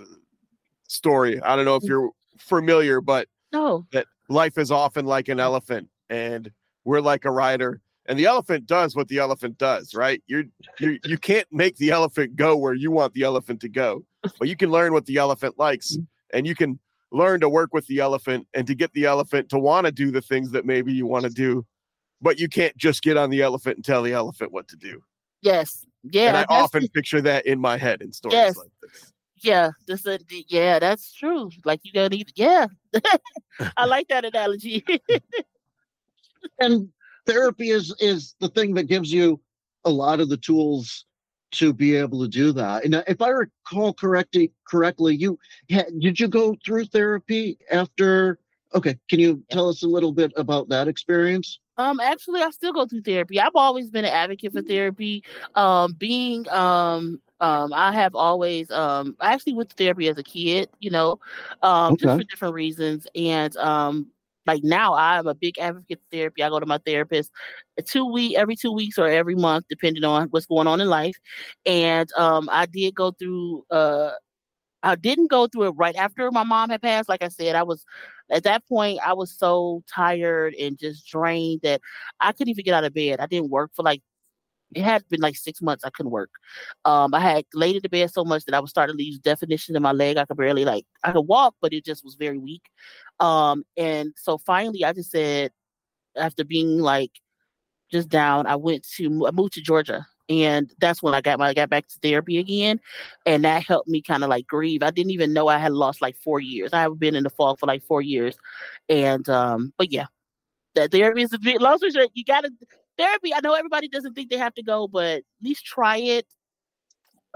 [0.87, 1.41] story.
[1.41, 5.89] I don't know if you're familiar, but No, that life is often like an elephant,
[6.09, 6.51] and
[6.85, 7.81] we're like a rider.
[8.05, 10.21] And the elephant does what the elephant does, right?
[10.27, 10.43] You're
[10.79, 14.03] you you can't make the elephant go where you want the elephant to go,
[14.39, 15.97] but you can learn what the elephant likes,
[16.33, 16.79] and you can
[17.11, 20.11] learn to work with the elephant and to get the elephant to want to do
[20.11, 21.65] the things that maybe you want to do,
[22.21, 25.01] but you can't just get on the elephant and tell the elephant what to do.
[25.41, 26.27] yes, yeah.
[26.29, 28.57] and I often picture that in my head in stories Yes.
[28.57, 29.13] like this.
[29.43, 31.49] yeah, this d- yeah, that's true.
[31.63, 32.65] Like you gotta need, yeah.
[33.77, 34.83] I like that analogy.
[36.59, 36.89] and
[37.25, 39.39] therapy is is the thing that gives you
[39.85, 41.05] a lot of the tools
[41.51, 42.83] to be able to do that.
[42.83, 48.39] And uh, if I recall correctly, correctly, you did you go through therapy after?
[48.75, 51.59] Okay, can you tell us a little bit about that experience?
[51.77, 53.39] Um, actually, I still go through therapy.
[53.39, 55.23] I've always been an advocate for therapy.
[55.55, 60.23] Um, being um, um, I have always um, I actually went to therapy as a
[60.23, 61.19] kid, you know,
[61.61, 63.05] um, just for different reasons.
[63.15, 64.07] And um,
[64.45, 66.43] like now, I'm a big advocate for therapy.
[66.43, 67.31] I go to my therapist
[67.85, 71.15] two week every two weeks or every month, depending on what's going on in life.
[71.65, 73.63] And um, I did go through.
[73.69, 74.11] Uh,
[74.85, 77.07] I didn't go through it right after my mom had passed.
[77.07, 77.85] Like I said, I was
[78.29, 81.81] at that point I was so tired and just drained that
[82.19, 83.19] I couldn't even get out of bed.
[83.21, 84.01] I didn't work for like
[84.75, 86.31] it had been like six months I couldn't work.
[86.85, 89.19] Um, I had laid in the bed so much that I was starting to lose
[89.19, 90.17] definition in my leg.
[90.17, 92.63] I could barely like I could walk, but it just was very weak.
[93.19, 95.51] Um, and so finally I just said,
[96.15, 97.11] after being like
[97.93, 98.45] just down.
[98.47, 101.69] I went to I moved to Georgia, and that's when I got my I got
[101.69, 102.81] back to therapy again,
[103.25, 104.83] and that helped me kind of like grieve.
[104.83, 106.73] I didn't even know I had lost like four years.
[106.73, 108.35] I have been in the fog for like four years,
[108.89, 110.07] and um, but yeah,
[110.75, 111.61] that therapy is a bit.
[111.61, 112.51] Long story you got to
[112.97, 113.33] therapy.
[113.33, 116.25] I know everybody doesn't think they have to go, but at least try it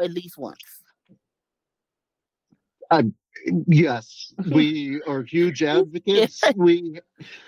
[0.01, 0.57] at least once.
[3.67, 6.41] Yes, we are huge advocates.
[6.55, 6.99] We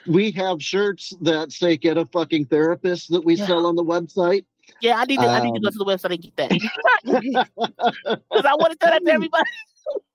[0.07, 3.47] we have shirts that say "Get a fucking therapist" that we Yeah.
[3.47, 4.45] sell on the website.
[4.81, 5.27] Yeah, I need to.
[5.27, 6.49] I need to go Um, to the website and get that
[8.29, 9.43] because I want to tell that to everybody.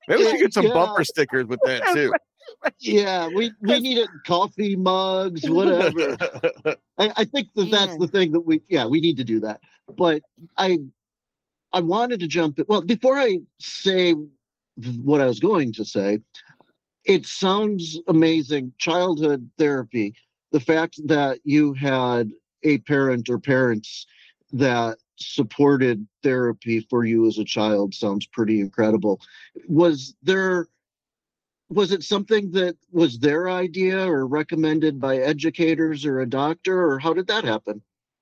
[0.09, 0.75] Maybe we should get some Yeah.
[0.75, 2.13] bumper stickers with that too.
[2.79, 6.17] yeah, we we need it coffee mugs, whatever.
[6.99, 9.61] I, I think that that's the thing that we yeah we need to do that.
[9.97, 10.23] But
[10.57, 10.79] I
[11.73, 12.65] I wanted to jump in.
[12.69, 14.15] Well, before I say
[15.03, 16.21] what I was going to say,
[17.05, 18.73] it sounds amazing.
[18.79, 20.15] Childhood therapy,
[20.53, 22.31] the fact that you had
[22.63, 24.07] a parent or parents
[24.53, 29.21] that supported therapy for you as a child sounds pretty incredible.
[29.69, 30.69] Was there
[31.71, 36.99] was it something that was their idea or recommended by educators or a doctor or
[36.99, 37.81] how did that happen?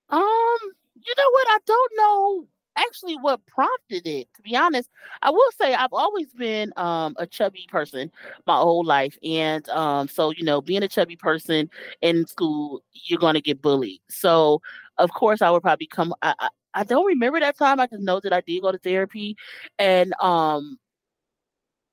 [0.08, 0.58] Um,
[0.94, 1.46] you know what?
[1.48, 4.28] I don't know actually what prompted it.
[4.36, 4.90] To be honest,
[5.22, 8.10] I will say I've always been um a chubby person
[8.46, 13.18] my whole life, and um, so you know, being a chubby person in school, you're
[13.20, 14.00] going to get bullied.
[14.08, 14.60] So
[14.98, 16.14] of course, I would probably come.
[16.22, 17.80] I, I I don't remember that time.
[17.80, 19.36] I just know that I did go to therapy,
[19.78, 20.78] and um,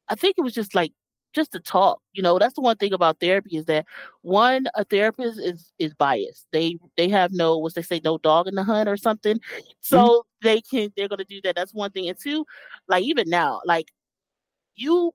[0.10, 0.94] I think it was just like
[1.34, 2.02] just to talk.
[2.14, 3.86] You know, that's the one thing about therapy is that
[4.22, 6.48] one, a therapist is is biased.
[6.52, 9.40] They they have no what's they say, no dog in the hunt or something.
[9.82, 11.56] So they can they're gonna do that.
[11.56, 12.10] That's one thing.
[12.10, 12.46] And two,
[12.88, 13.92] like even now, like
[14.76, 15.14] you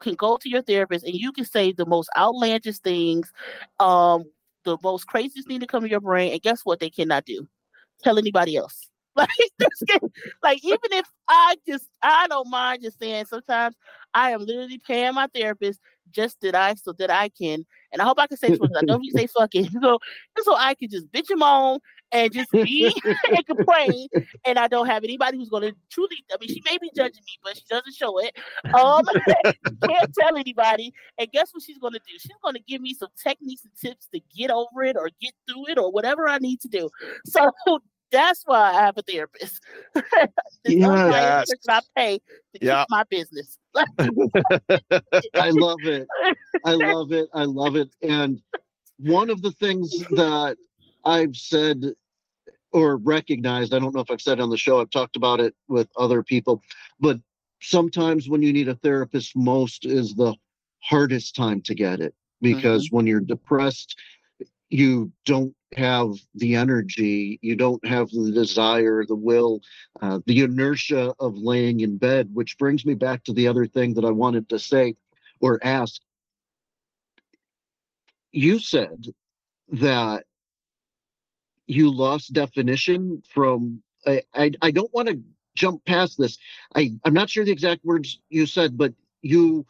[0.00, 3.32] can go to your therapist and you can say the most outlandish things,
[3.80, 4.24] um,
[4.64, 6.80] the most craziest thing to come to your brain, and guess what?
[6.80, 7.48] They cannot do.
[8.02, 8.88] Tell anybody else.
[9.16, 10.02] Like,
[10.42, 13.74] like even if I just I don't mind just saying sometimes
[14.12, 18.04] I am literally paying my therapist just that I so that I can and I
[18.04, 18.76] hope I can say something.
[18.76, 19.98] I don't you say fucking so
[20.42, 21.78] so I can just bitch him on
[22.12, 22.92] and just be
[23.34, 24.08] and complain
[24.44, 27.38] and I don't have anybody who's gonna truly I mean she may be judging me
[27.42, 28.36] but she doesn't show it.
[28.74, 29.04] Um
[29.88, 32.18] can't tell anybody and guess what she's gonna do?
[32.18, 35.68] She's gonna give me some techniques and tips to get over it or get through
[35.68, 36.90] it or whatever I need to do.
[37.24, 37.50] So
[38.12, 39.60] that's why I have a therapist.
[40.64, 41.50] Yes.
[41.68, 42.18] I pay
[42.54, 42.82] to Yeah.
[42.82, 43.58] keep my business.
[45.34, 46.06] I love it.
[46.64, 47.28] I love it.
[47.34, 47.90] I love it.
[48.02, 48.40] And
[48.98, 50.56] one of the things that
[51.06, 51.94] I've said
[52.72, 55.40] or recognized, I don't know if I've said it on the show, I've talked about
[55.40, 56.62] it with other people,
[57.00, 57.18] but
[57.62, 60.34] sometimes when you need a therapist most is the
[60.80, 63.98] hardest time to get it because when you're depressed,
[64.68, 69.60] you don't have the energy, you don't have the desire, the will,
[70.02, 73.94] uh, the inertia of laying in bed, which brings me back to the other thing
[73.94, 74.96] that I wanted to say
[75.40, 76.00] or ask.
[78.32, 79.06] You said
[79.68, 80.24] that
[81.66, 83.82] you lost definition from.
[84.06, 85.20] I, I, I don't want to
[85.54, 86.38] jump past this.
[86.74, 89.66] I, I'm not sure the exact words you said, but you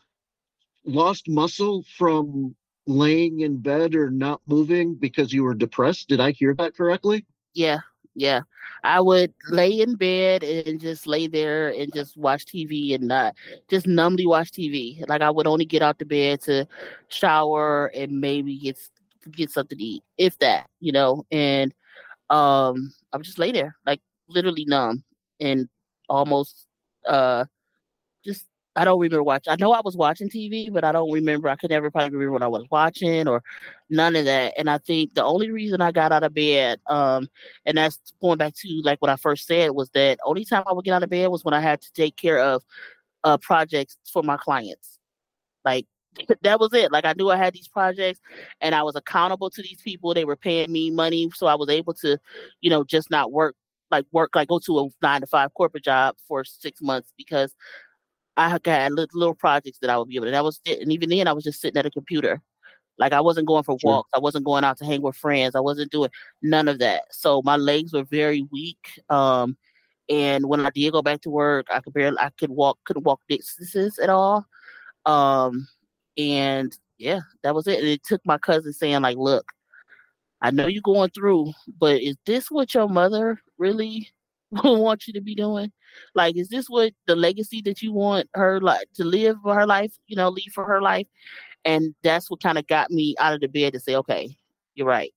[0.85, 2.55] lost muscle from
[2.87, 6.09] laying in bed or not moving because you were depressed.
[6.09, 7.25] Did I hear that correctly?
[7.55, 7.79] Yeah,
[8.15, 8.43] yeah.
[8.85, 13.35] I would lay in bed and just lay there and just watch TV and not
[13.69, 15.07] just numbly watch TV.
[15.09, 16.69] Like I would only get out the bed to
[17.09, 18.79] shower and maybe get
[19.33, 21.25] get something to eat, if that, you know.
[21.33, 21.75] And
[22.31, 25.05] um, I would just lay there, like literally numb
[25.41, 25.69] and
[26.09, 26.67] almost
[27.07, 27.45] uh,
[28.25, 29.53] just I don't remember watching.
[29.53, 31.49] I know I was watching TV, but I don't remember.
[31.49, 33.43] I could never probably remember what I was watching or
[33.89, 34.53] none of that.
[34.59, 37.29] And I think the only reason I got out of bed, um,
[37.65, 40.75] and that's going back to like what I first said was that only time I
[40.75, 42.63] would get out of bed was when I had to take care of
[43.25, 44.99] uh projects for my clients.
[45.65, 45.87] Like
[46.43, 46.93] that was it.
[46.93, 48.21] Like I knew I had these projects
[48.61, 50.15] and I was accountable to these people.
[50.15, 52.19] They were paying me money, so I was able to,
[52.61, 53.55] you know, just not work
[53.91, 57.55] like work like go to a nine to five corporate job for six months because
[58.37, 60.33] I had little, projects that I would be able to.
[60.33, 60.81] That was it.
[60.81, 62.43] And even then, I was just sitting at a computer.
[62.99, 64.11] Like I wasn't going for walks.
[64.15, 65.55] I wasn't going out to hang with friends.
[65.55, 66.11] I wasn't doing
[66.43, 67.03] none of that.
[67.11, 69.03] So my legs were very weak.
[69.11, 69.57] Um,
[70.09, 73.05] and when I did go back to work, I could barely, I could walk, couldn't
[73.05, 74.47] walk distances at all.
[75.05, 75.69] Um,
[76.19, 77.79] and yeah, that was it.
[77.81, 79.47] And it took my cousin saying like, "Look,
[80.43, 84.11] I know you're going through, but is this what your mother really
[84.53, 85.73] want you to be doing?
[86.15, 89.67] Like, is this what the legacy that you want her like to live for her
[89.67, 89.93] life?
[90.09, 91.07] You know, leave for her life?"
[91.65, 94.37] And that's what kind of got me out of the bed to say, "Okay,
[94.75, 95.13] you're right.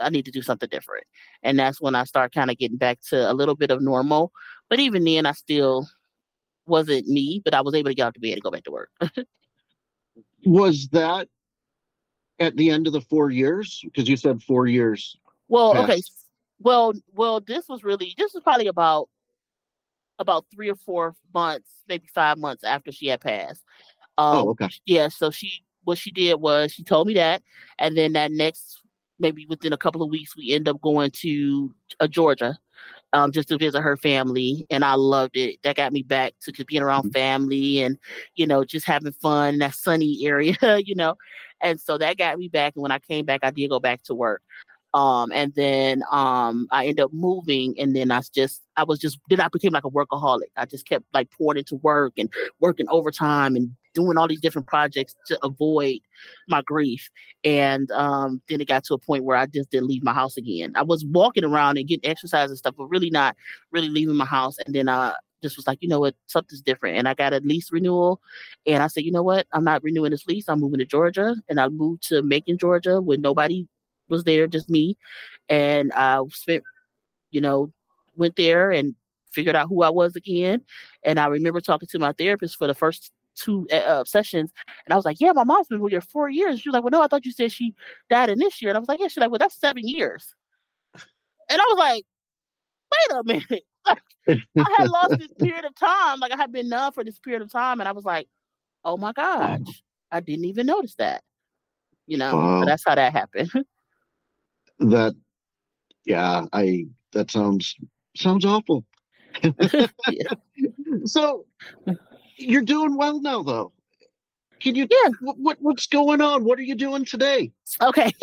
[0.00, 1.04] I need to do something different.
[1.42, 4.32] And that's when I start kind of getting back to a little bit of normal.
[4.70, 5.88] But even then, I still
[6.66, 8.70] wasn't me, but I was able to get out of bed and go back to
[8.72, 8.90] work.
[10.44, 11.28] Was that
[12.38, 13.80] at the end of the four years?
[13.84, 15.16] Because you said four years.
[15.48, 15.84] well, Yes.
[15.84, 16.02] okay.
[16.60, 19.08] Well, well, this was really this was probably about
[20.18, 23.62] about three or four months, maybe five months after she had passed.
[24.16, 24.68] Um, Oh, okay.
[24.84, 27.40] yeah so she what she did was she told me that
[27.78, 28.80] and then that next
[29.20, 32.58] maybe within a couple of weeks we end up going to uh, georgia
[33.12, 35.58] um, just to visit her family and i loved it.
[35.62, 37.98] That got me back to just being around family and
[38.36, 41.14] you know just having fun in that sunny area you know?
[41.60, 44.02] And so that got me back and when i came back i did go back
[44.04, 44.42] to work.
[44.94, 49.18] Um and then um i ended up moving and then I just i was just
[49.28, 50.50] then i became like a workaholic.
[50.56, 54.68] I just kept like pouring into work and working overtime and doing all these different
[54.68, 55.98] projects to avoid
[56.48, 57.10] my grief.
[57.42, 60.36] And um then it got to a point where i just didn't leave my house
[60.36, 60.72] again.
[60.76, 63.36] I was walking around and getting exercise and stuff but really not
[63.72, 64.56] really leaving my house.
[64.64, 66.14] And then i just was like you know what?
[66.26, 66.96] Something's different.
[66.96, 68.20] And i got a lease renewal.
[68.66, 69.46] And i said you know what?
[69.52, 70.48] I'm not renewing this lease.
[70.48, 71.34] I'm moving to georgia.
[71.48, 73.66] And i moved to macon georgia when nobody
[74.08, 74.96] was there, just me.
[75.48, 76.62] And I spent,
[77.30, 77.72] you know,
[78.16, 78.94] went there and
[79.32, 80.62] figured out who I was again.
[81.04, 84.52] And I remember talking to my therapist for the first two uh, uh, sessions,
[84.84, 86.82] and I was like, "Yeah, my mom's been with here four years." She was like,
[86.82, 87.74] "Well, no, I thought you said she
[88.10, 90.34] died in this year." And I was like, "Yeah." She's like, "Well, that's seven years."
[91.50, 92.04] And I was like,
[92.92, 93.64] "Wait a minute."
[94.26, 96.20] I had lost this period of time.
[96.20, 98.28] Like I had been numb for this period of time, and I was like,
[98.84, 101.22] "Oh my gosh, I didn't even notice that."
[102.06, 102.60] You know, Wow.
[102.62, 103.50] so that's how that happened.
[104.80, 105.16] That,
[106.04, 107.74] yeah, I, that sounds,
[108.16, 108.84] sounds awful.
[111.04, 111.46] So
[112.38, 113.72] you're doing well now, though.
[114.60, 115.10] Can you, Yeah.
[115.20, 116.44] what, what, what's going on?
[116.44, 117.52] What are you doing today?
[117.80, 118.12] Okay.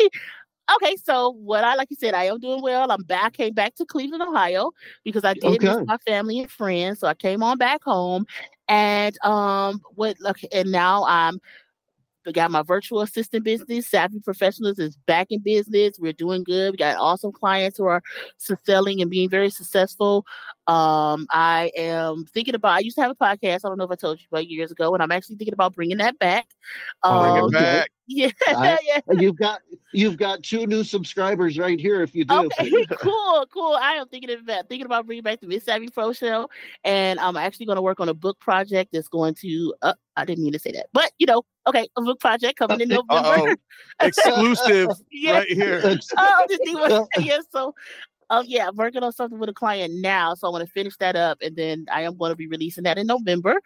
[0.82, 2.90] Okay, so what I like you said, I am doing well.
[2.90, 4.72] I'm back, came back to Cleveland, Ohio,
[5.04, 6.98] because I did miss my family and friends.
[6.98, 8.26] So I came on back home,
[8.66, 11.38] and um, what look, and now I'm
[12.26, 13.86] I got my virtual assistant business.
[13.86, 15.98] Savvy Professionals is back in business.
[16.00, 16.72] We're doing good.
[16.72, 18.02] We got awesome clients who are
[18.64, 20.26] selling and being very successful.
[20.68, 22.72] Um, I am thinking about.
[22.72, 23.60] I used to have a podcast.
[23.64, 25.74] I don't know if I told you about years ago, and I'm actually thinking about
[25.74, 26.46] bringing that back.
[27.02, 27.90] Bring Oh, it Um, back.
[28.08, 29.00] yeah, I- yeah.
[29.20, 29.60] You've got,
[29.92, 32.34] you've got two new subscribers right here if you do.
[32.46, 33.78] Okay, cool, cool.
[33.80, 36.48] I am thinking about thinking about bringing back the Miss Savvy Pro Show,
[36.84, 39.74] and I'm actually going to work on a book project that's going to.
[39.82, 42.80] Uh, I didn't mean to say that, but you know, okay, a book project coming
[42.80, 43.56] in Uh November.
[44.00, 45.32] Exclusive yeah.
[45.38, 45.80] right here.
[46.16, 47.38] Oh, one- yeah.
[47.52, 47.74] So,
[48.30, 50.96] um, yeah, I'm working on something with a client now, so I want to finish
[50.98, 53.60] that up, and then I am going to be releasing that in November.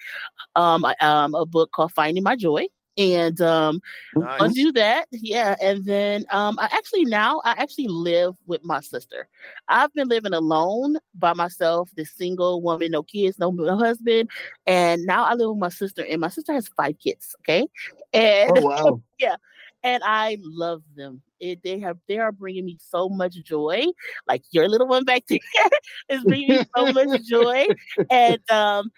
[0.56, 2.66] Um, I- um, a book called Finding My Joy.
[2.98, 3.80] And um,
[4.26, 5.06] I'll do that.
[5.12, 5.54] Yeah.
[5.62, 9.28] And then um I actually now I actually live with my sister.
[9.68, 14.28] I've been living alone by myself, this single woman, no kids, no, no husband.
[14.66, 17.34] And now I live with my sister, and my sister has five kids.
[17.40, 17.68] Okay.
[18.12, 19.02] And oh, wow.
[19.82, 21.22] And I love them.
[21.38, 23.86] It, they have they are bringing me so much joy.
[24.28, 25.38] Like your little one back there
[26.08, 27.66] is bringing me so much joy.
[28.10, 28.90] And um,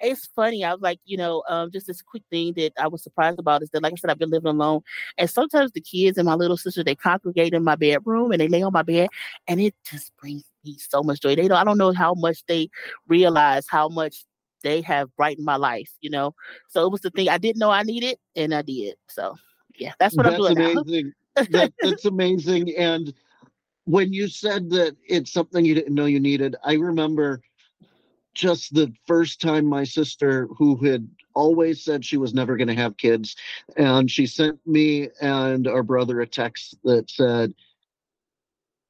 [0.00, 0.64] it's funny.
[0.64, 3.62] I was like, you know, um, just this quick thing that I was surprised about
[3.62, 4.82] is that, like I said, I've been living alone,
[5.16, 8.48] and sometimes the kids and my little sister they congregate in my bedroom and they
[8.48, 9.08] lay on my bed,
[9.46, 11.34] and it just brings me so much joy.
[11.34, 12.70] They don't, I don't know how much they
[13.08, 14.24] realize how much
[14.62, 15.90] they have brightened my life.
[16.00, 16.34] You know,
[16.68, 18.94] so it was the thing I didn't know I needed, and I did.
[19.08, 19.34] So
[19.78, 20.82] yeah, that's what I'm That's doing now.
[20.84, 21.12] amazing.
[21.50, 22.76] that, that's amazing.
[22.76, 23.12] And
[23.84, 27.40] when you said that it's something you didn't know you needed, I remember
[28.34, 32.74] just the first time my sister, who had always said she was never going to
[32.74, 33.34] have kids,
[33.76, 37.54] and she sent me and our brother a text that said,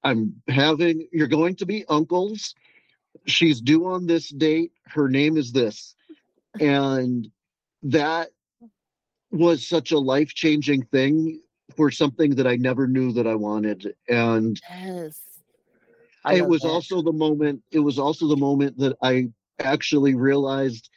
[0.04, 2.54] I'm having, you're going to be uncles.
[3.26, 4.72] She's due on this date.
[4.84, 5.94] Her name is this.
[6.60, 7.28] And
[7.82, 8.30] that
[9.30, 11.40] was such a life changing thing
[11.76, 13.94] for something that I never knew that I wanted.
[14.08, 15.20] And Yes.
[16.24, 16.68] I it was that.
[16.68, 19.28] also the moment, it was also the moment that I
[19.60, 20.88] actually realized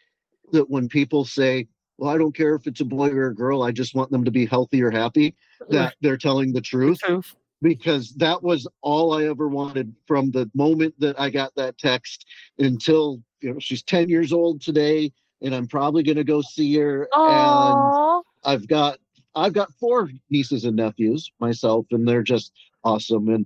[0.52, 1.68] that when people say,
[1.98, 4.24] well, I don't care if it's a boy or a girl, I just want them
[4.26, 5.36] to be healthy or happy,
[5.70, 7.36] that they're telling the The truth truth.
[7.62, 12.26] because that was all I ever wanted from the moment that I got that text
[12.58, 15.12] until you know she's 10 years old today
[15.42, 18.11] and I'm probably going to go see her and Oh,
[18.44, 19.00] I've got
[19.36, 22.52] I've got four nieces and nephews myself and they're just
[22.84, 23.46] awesome and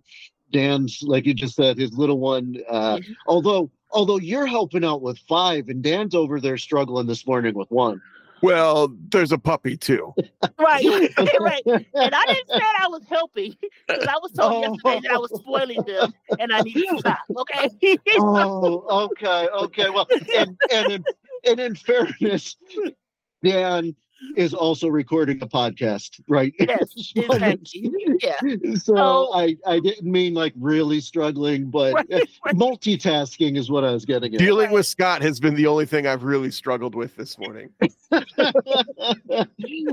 [0.52, 3.16] Dan's like you just said his little one uh Mhm.
[3.28, 7.70] although although you're helping out with five and Dan's over there struggling this morning with
[7.72, 8.02] one
[8.42, 10.14] Well, there's a puppy too.
[10.60, 10.84] Right,
[11.40, 11.64] right.
[11.66, 13.56] And I didn't say I was helping
[13.88, 14.62] because I was told Oh.
[14.62, 17.20] yesterday that I was spoiling them and I need to stop.
[17.36, 17.70] Okay.
[18.20, 19.90] oh, okay, okay.
[19.90, 21.04] Well, and and in,
[21.48, 22.56] and in fairness,
[23.44, 23.96] Dan
[24.36, 26.54] is also recording a podcast, right?
[26.60, 27.92] Yes, So exactly.
[28.22, 28.36] Yeah.
[28.76, 32.10] So So- I I didn't mean like really struggling, but Right,
[32.46, 32.56] right.
[32.56, 34.40] multitasking is what I was getting at.
[34.40, 37.70] Dealing with Scott has been the only thing I've really struggled with this morning.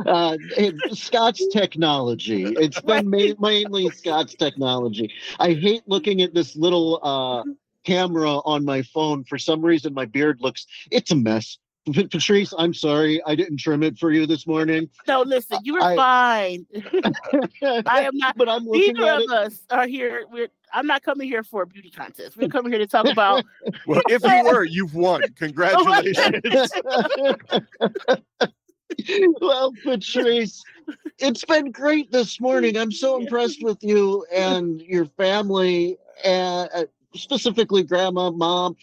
[0.07, 0.37] uh,
[0.91, 2.45] Scott's technology.
[2.59, 5.13] It's been ma- mainly Scott's technology.
[5.39, 7.43] I hate looking at this little uh,
[7.85, 9.25] camera on my phone.
[9.25, 11.59] For some reason, my beard looks, it's a mess.
[11.91, 13.21] P- Patrice, I'm sorry.
[13.27, 14.89] I didn't trim it for you this morning.
[15.09, 16.67] No, listen, you were I- fine.
[17.87, 18.37] I am not.
[18.37, 19.31] but I'm looking Neither of it.
[19.31, 20.25] us are here.
[20.31, 20.49] We're.
[20.75, 22.37] I'm not coming here for a beauty contest.
[22.37, 23.45] We're coming here to talk about.
[23.87, 25.23] Well, if you were, you've won.
[25.37, 26.71] Congratulations.
[29.41, 30.63] well, Patrice,
[31.19, 32.77] it's been great this morning.
[32.77, 38.77] I'm so impressed with you and your family, and uh, specifically grandma, mom.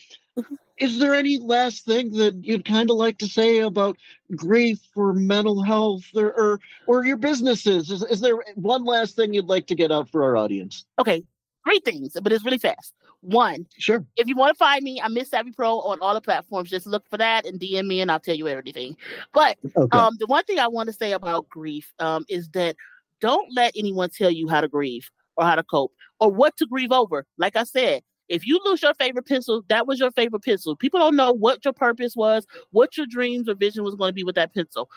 [0.80, 3.98] Is there any last thing that you'd kind of like to say about
[4.36, 7.92] grief or mental health or, or or your businesses?
[7.92, 10.86] Is, is there one last thing you'd like to get out for our audience?
[10.98, 11.24] Okay,
[11.66, 12.94] great things, but it's really fast.
[13.22, 14.06] One, Sure.
[14.16, 16.70] if you want to find me, I'm Miss Savvy Pro on all the platforms.
[16.70, 18.96] Just look for that and DM me, and I'll tell you everything.
[19.34, 19.98] But Okay.
[19.98, 22.78] um, the one thing I want to say about grief um, is that
[23.20, 26.66] don't let anyone tell you how to grieve or how to cope or what to
[26.66, 27.26] grieve over.
[27.38, 30.76] Like I said, if you lose your favorite pencil, that was your favorite pencil.
[30.76, 34.14] People don't know what your purpose was, what your dreams or vision was going to
[34.14, 34.90] be with that pencil.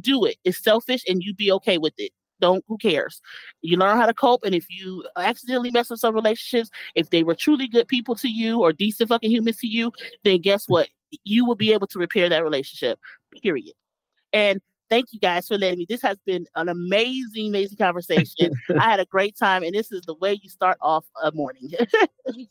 [0.00, 0.36] Do it.
[0.44, 2.12] It's selfish, and you be okay with it.
[2.40, 2.64] Don't.
[2.66, 3.20] Who cares?
[3.60, 7.22] You learn how to cope, and if you accidentally mess up some relationships, if they
[7.22, 9.92] were truly good people to you or decent fucking humans to you,
[10.24, 10.88] then guess what?
[11.24, 12.98] You will be able to repair that relationship.
[13.42, 13.74] Period.
[14.32, 14.60] And
[14.92, 15.86] thank you guys for letting me.
[15.88, 18.52] This has been an amazing, amazing conversation.
[18.78, 21.70] I had a great time, and this is the way you start off a morning.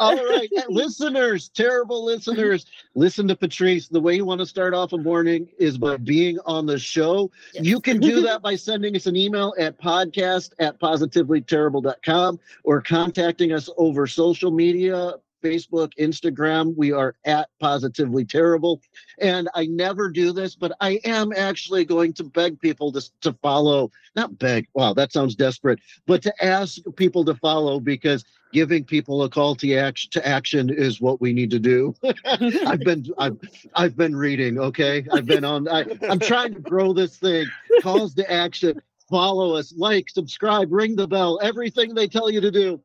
[0.00, 2.66] All right, listeners, terrible listeners,
[2.96, 3.86] listen to Patrice.
[3.86, 7.30] The way you want to start off a morning is by being on the show.
[7.52, 13.52] You can do that by sending us an email at podcast at positivelyterrible.com or contacting
[13.52, 15.12] us over social media.
[15.44, 18.80] Facebook, Instagram, we are at Positively Terrible.
[19.20, 23.34] And I never do this, but I am actually going to beg people to, to
[23.42, 28.24] follow, not beg, wow, that sounds desperate, but to ask people to follow because
[28.54, 31.94] giving people a call to action to action is what we need to do.
[32.24, 33.36] I've been I've
[33.74, 35.04] I've been reading, okay?
[35.12, 37.46] I've been on I, I'm trying to grow this thing.
[37.82, 38.80] Calls to action.
[39.10, 42.80] Follow us, like, subscribe, ring the bell, everything they tell you to do.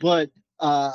[0.00, 0.92] But uh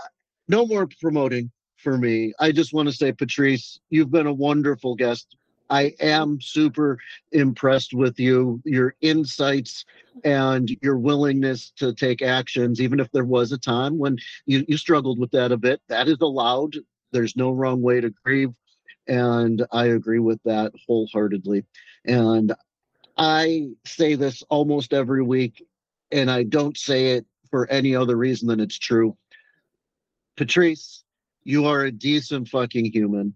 [0.49, 2.33] no more promoting for me.
[2.39, 5.37] I just want to say, Patrice, you've been a wonderful guest.
[5.69, 6.97] I am super
[7.31, 9.85] impressed with you, your insights
[10.23, 14.77] and your willingness to take actions, even if there was a time when you, you
[14.77, 15.79] struggled with that a bit.
[15.87, 16.75] That is allowed.
[17.11, 18.49] There's no wrong way to grieve.
[19.07, 21.63] And I agree with that wholeheartedly.
[22.05, 22.53] And
[23.15, 25.63] I say this almost every week,
[26.11, 29.15] and I don't say it for any other reason than it's true.
[30.39, 31.03] Patrice,
[31.43, 33.35] you are a decent fucking human.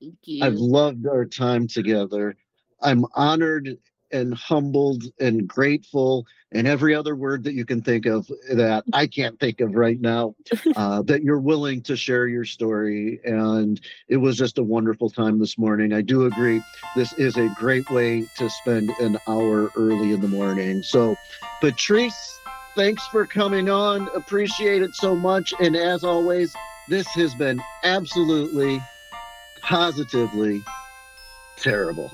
[0.00, 0.44] Thank you.
[0.44, 2.36] I've loved our time together.
[2.80, 3.76] I'm honored
[4.12, 9.08] and humbled and grateful and every other word that you can think of that I
[9.08, 10.36] can't think of right now
[10.76, 13.18] uh, that you're willing to share your story.
[13.24, 15.92] And it was just a wonderful time this morning.
[15.92, 16.62] I do agree.
[16.94, 20.84] This is a great way to spend an hour early in the morning.
[20.84, 21.16] So,
[21.60, 22.37] Patrice,
[22.78, 24.08] thanks for coming on.
[24.14, 25.52] Appreciate it so much.
[25.60, 26.54] And as always,
[26.86, 28.80] this has been absolutely
[29.60, 30.62] positively
[31.56, 32.12] terrible.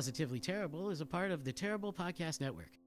[0.00, 2.79] Positively Terrible is a part of the Terrible Podcast Network.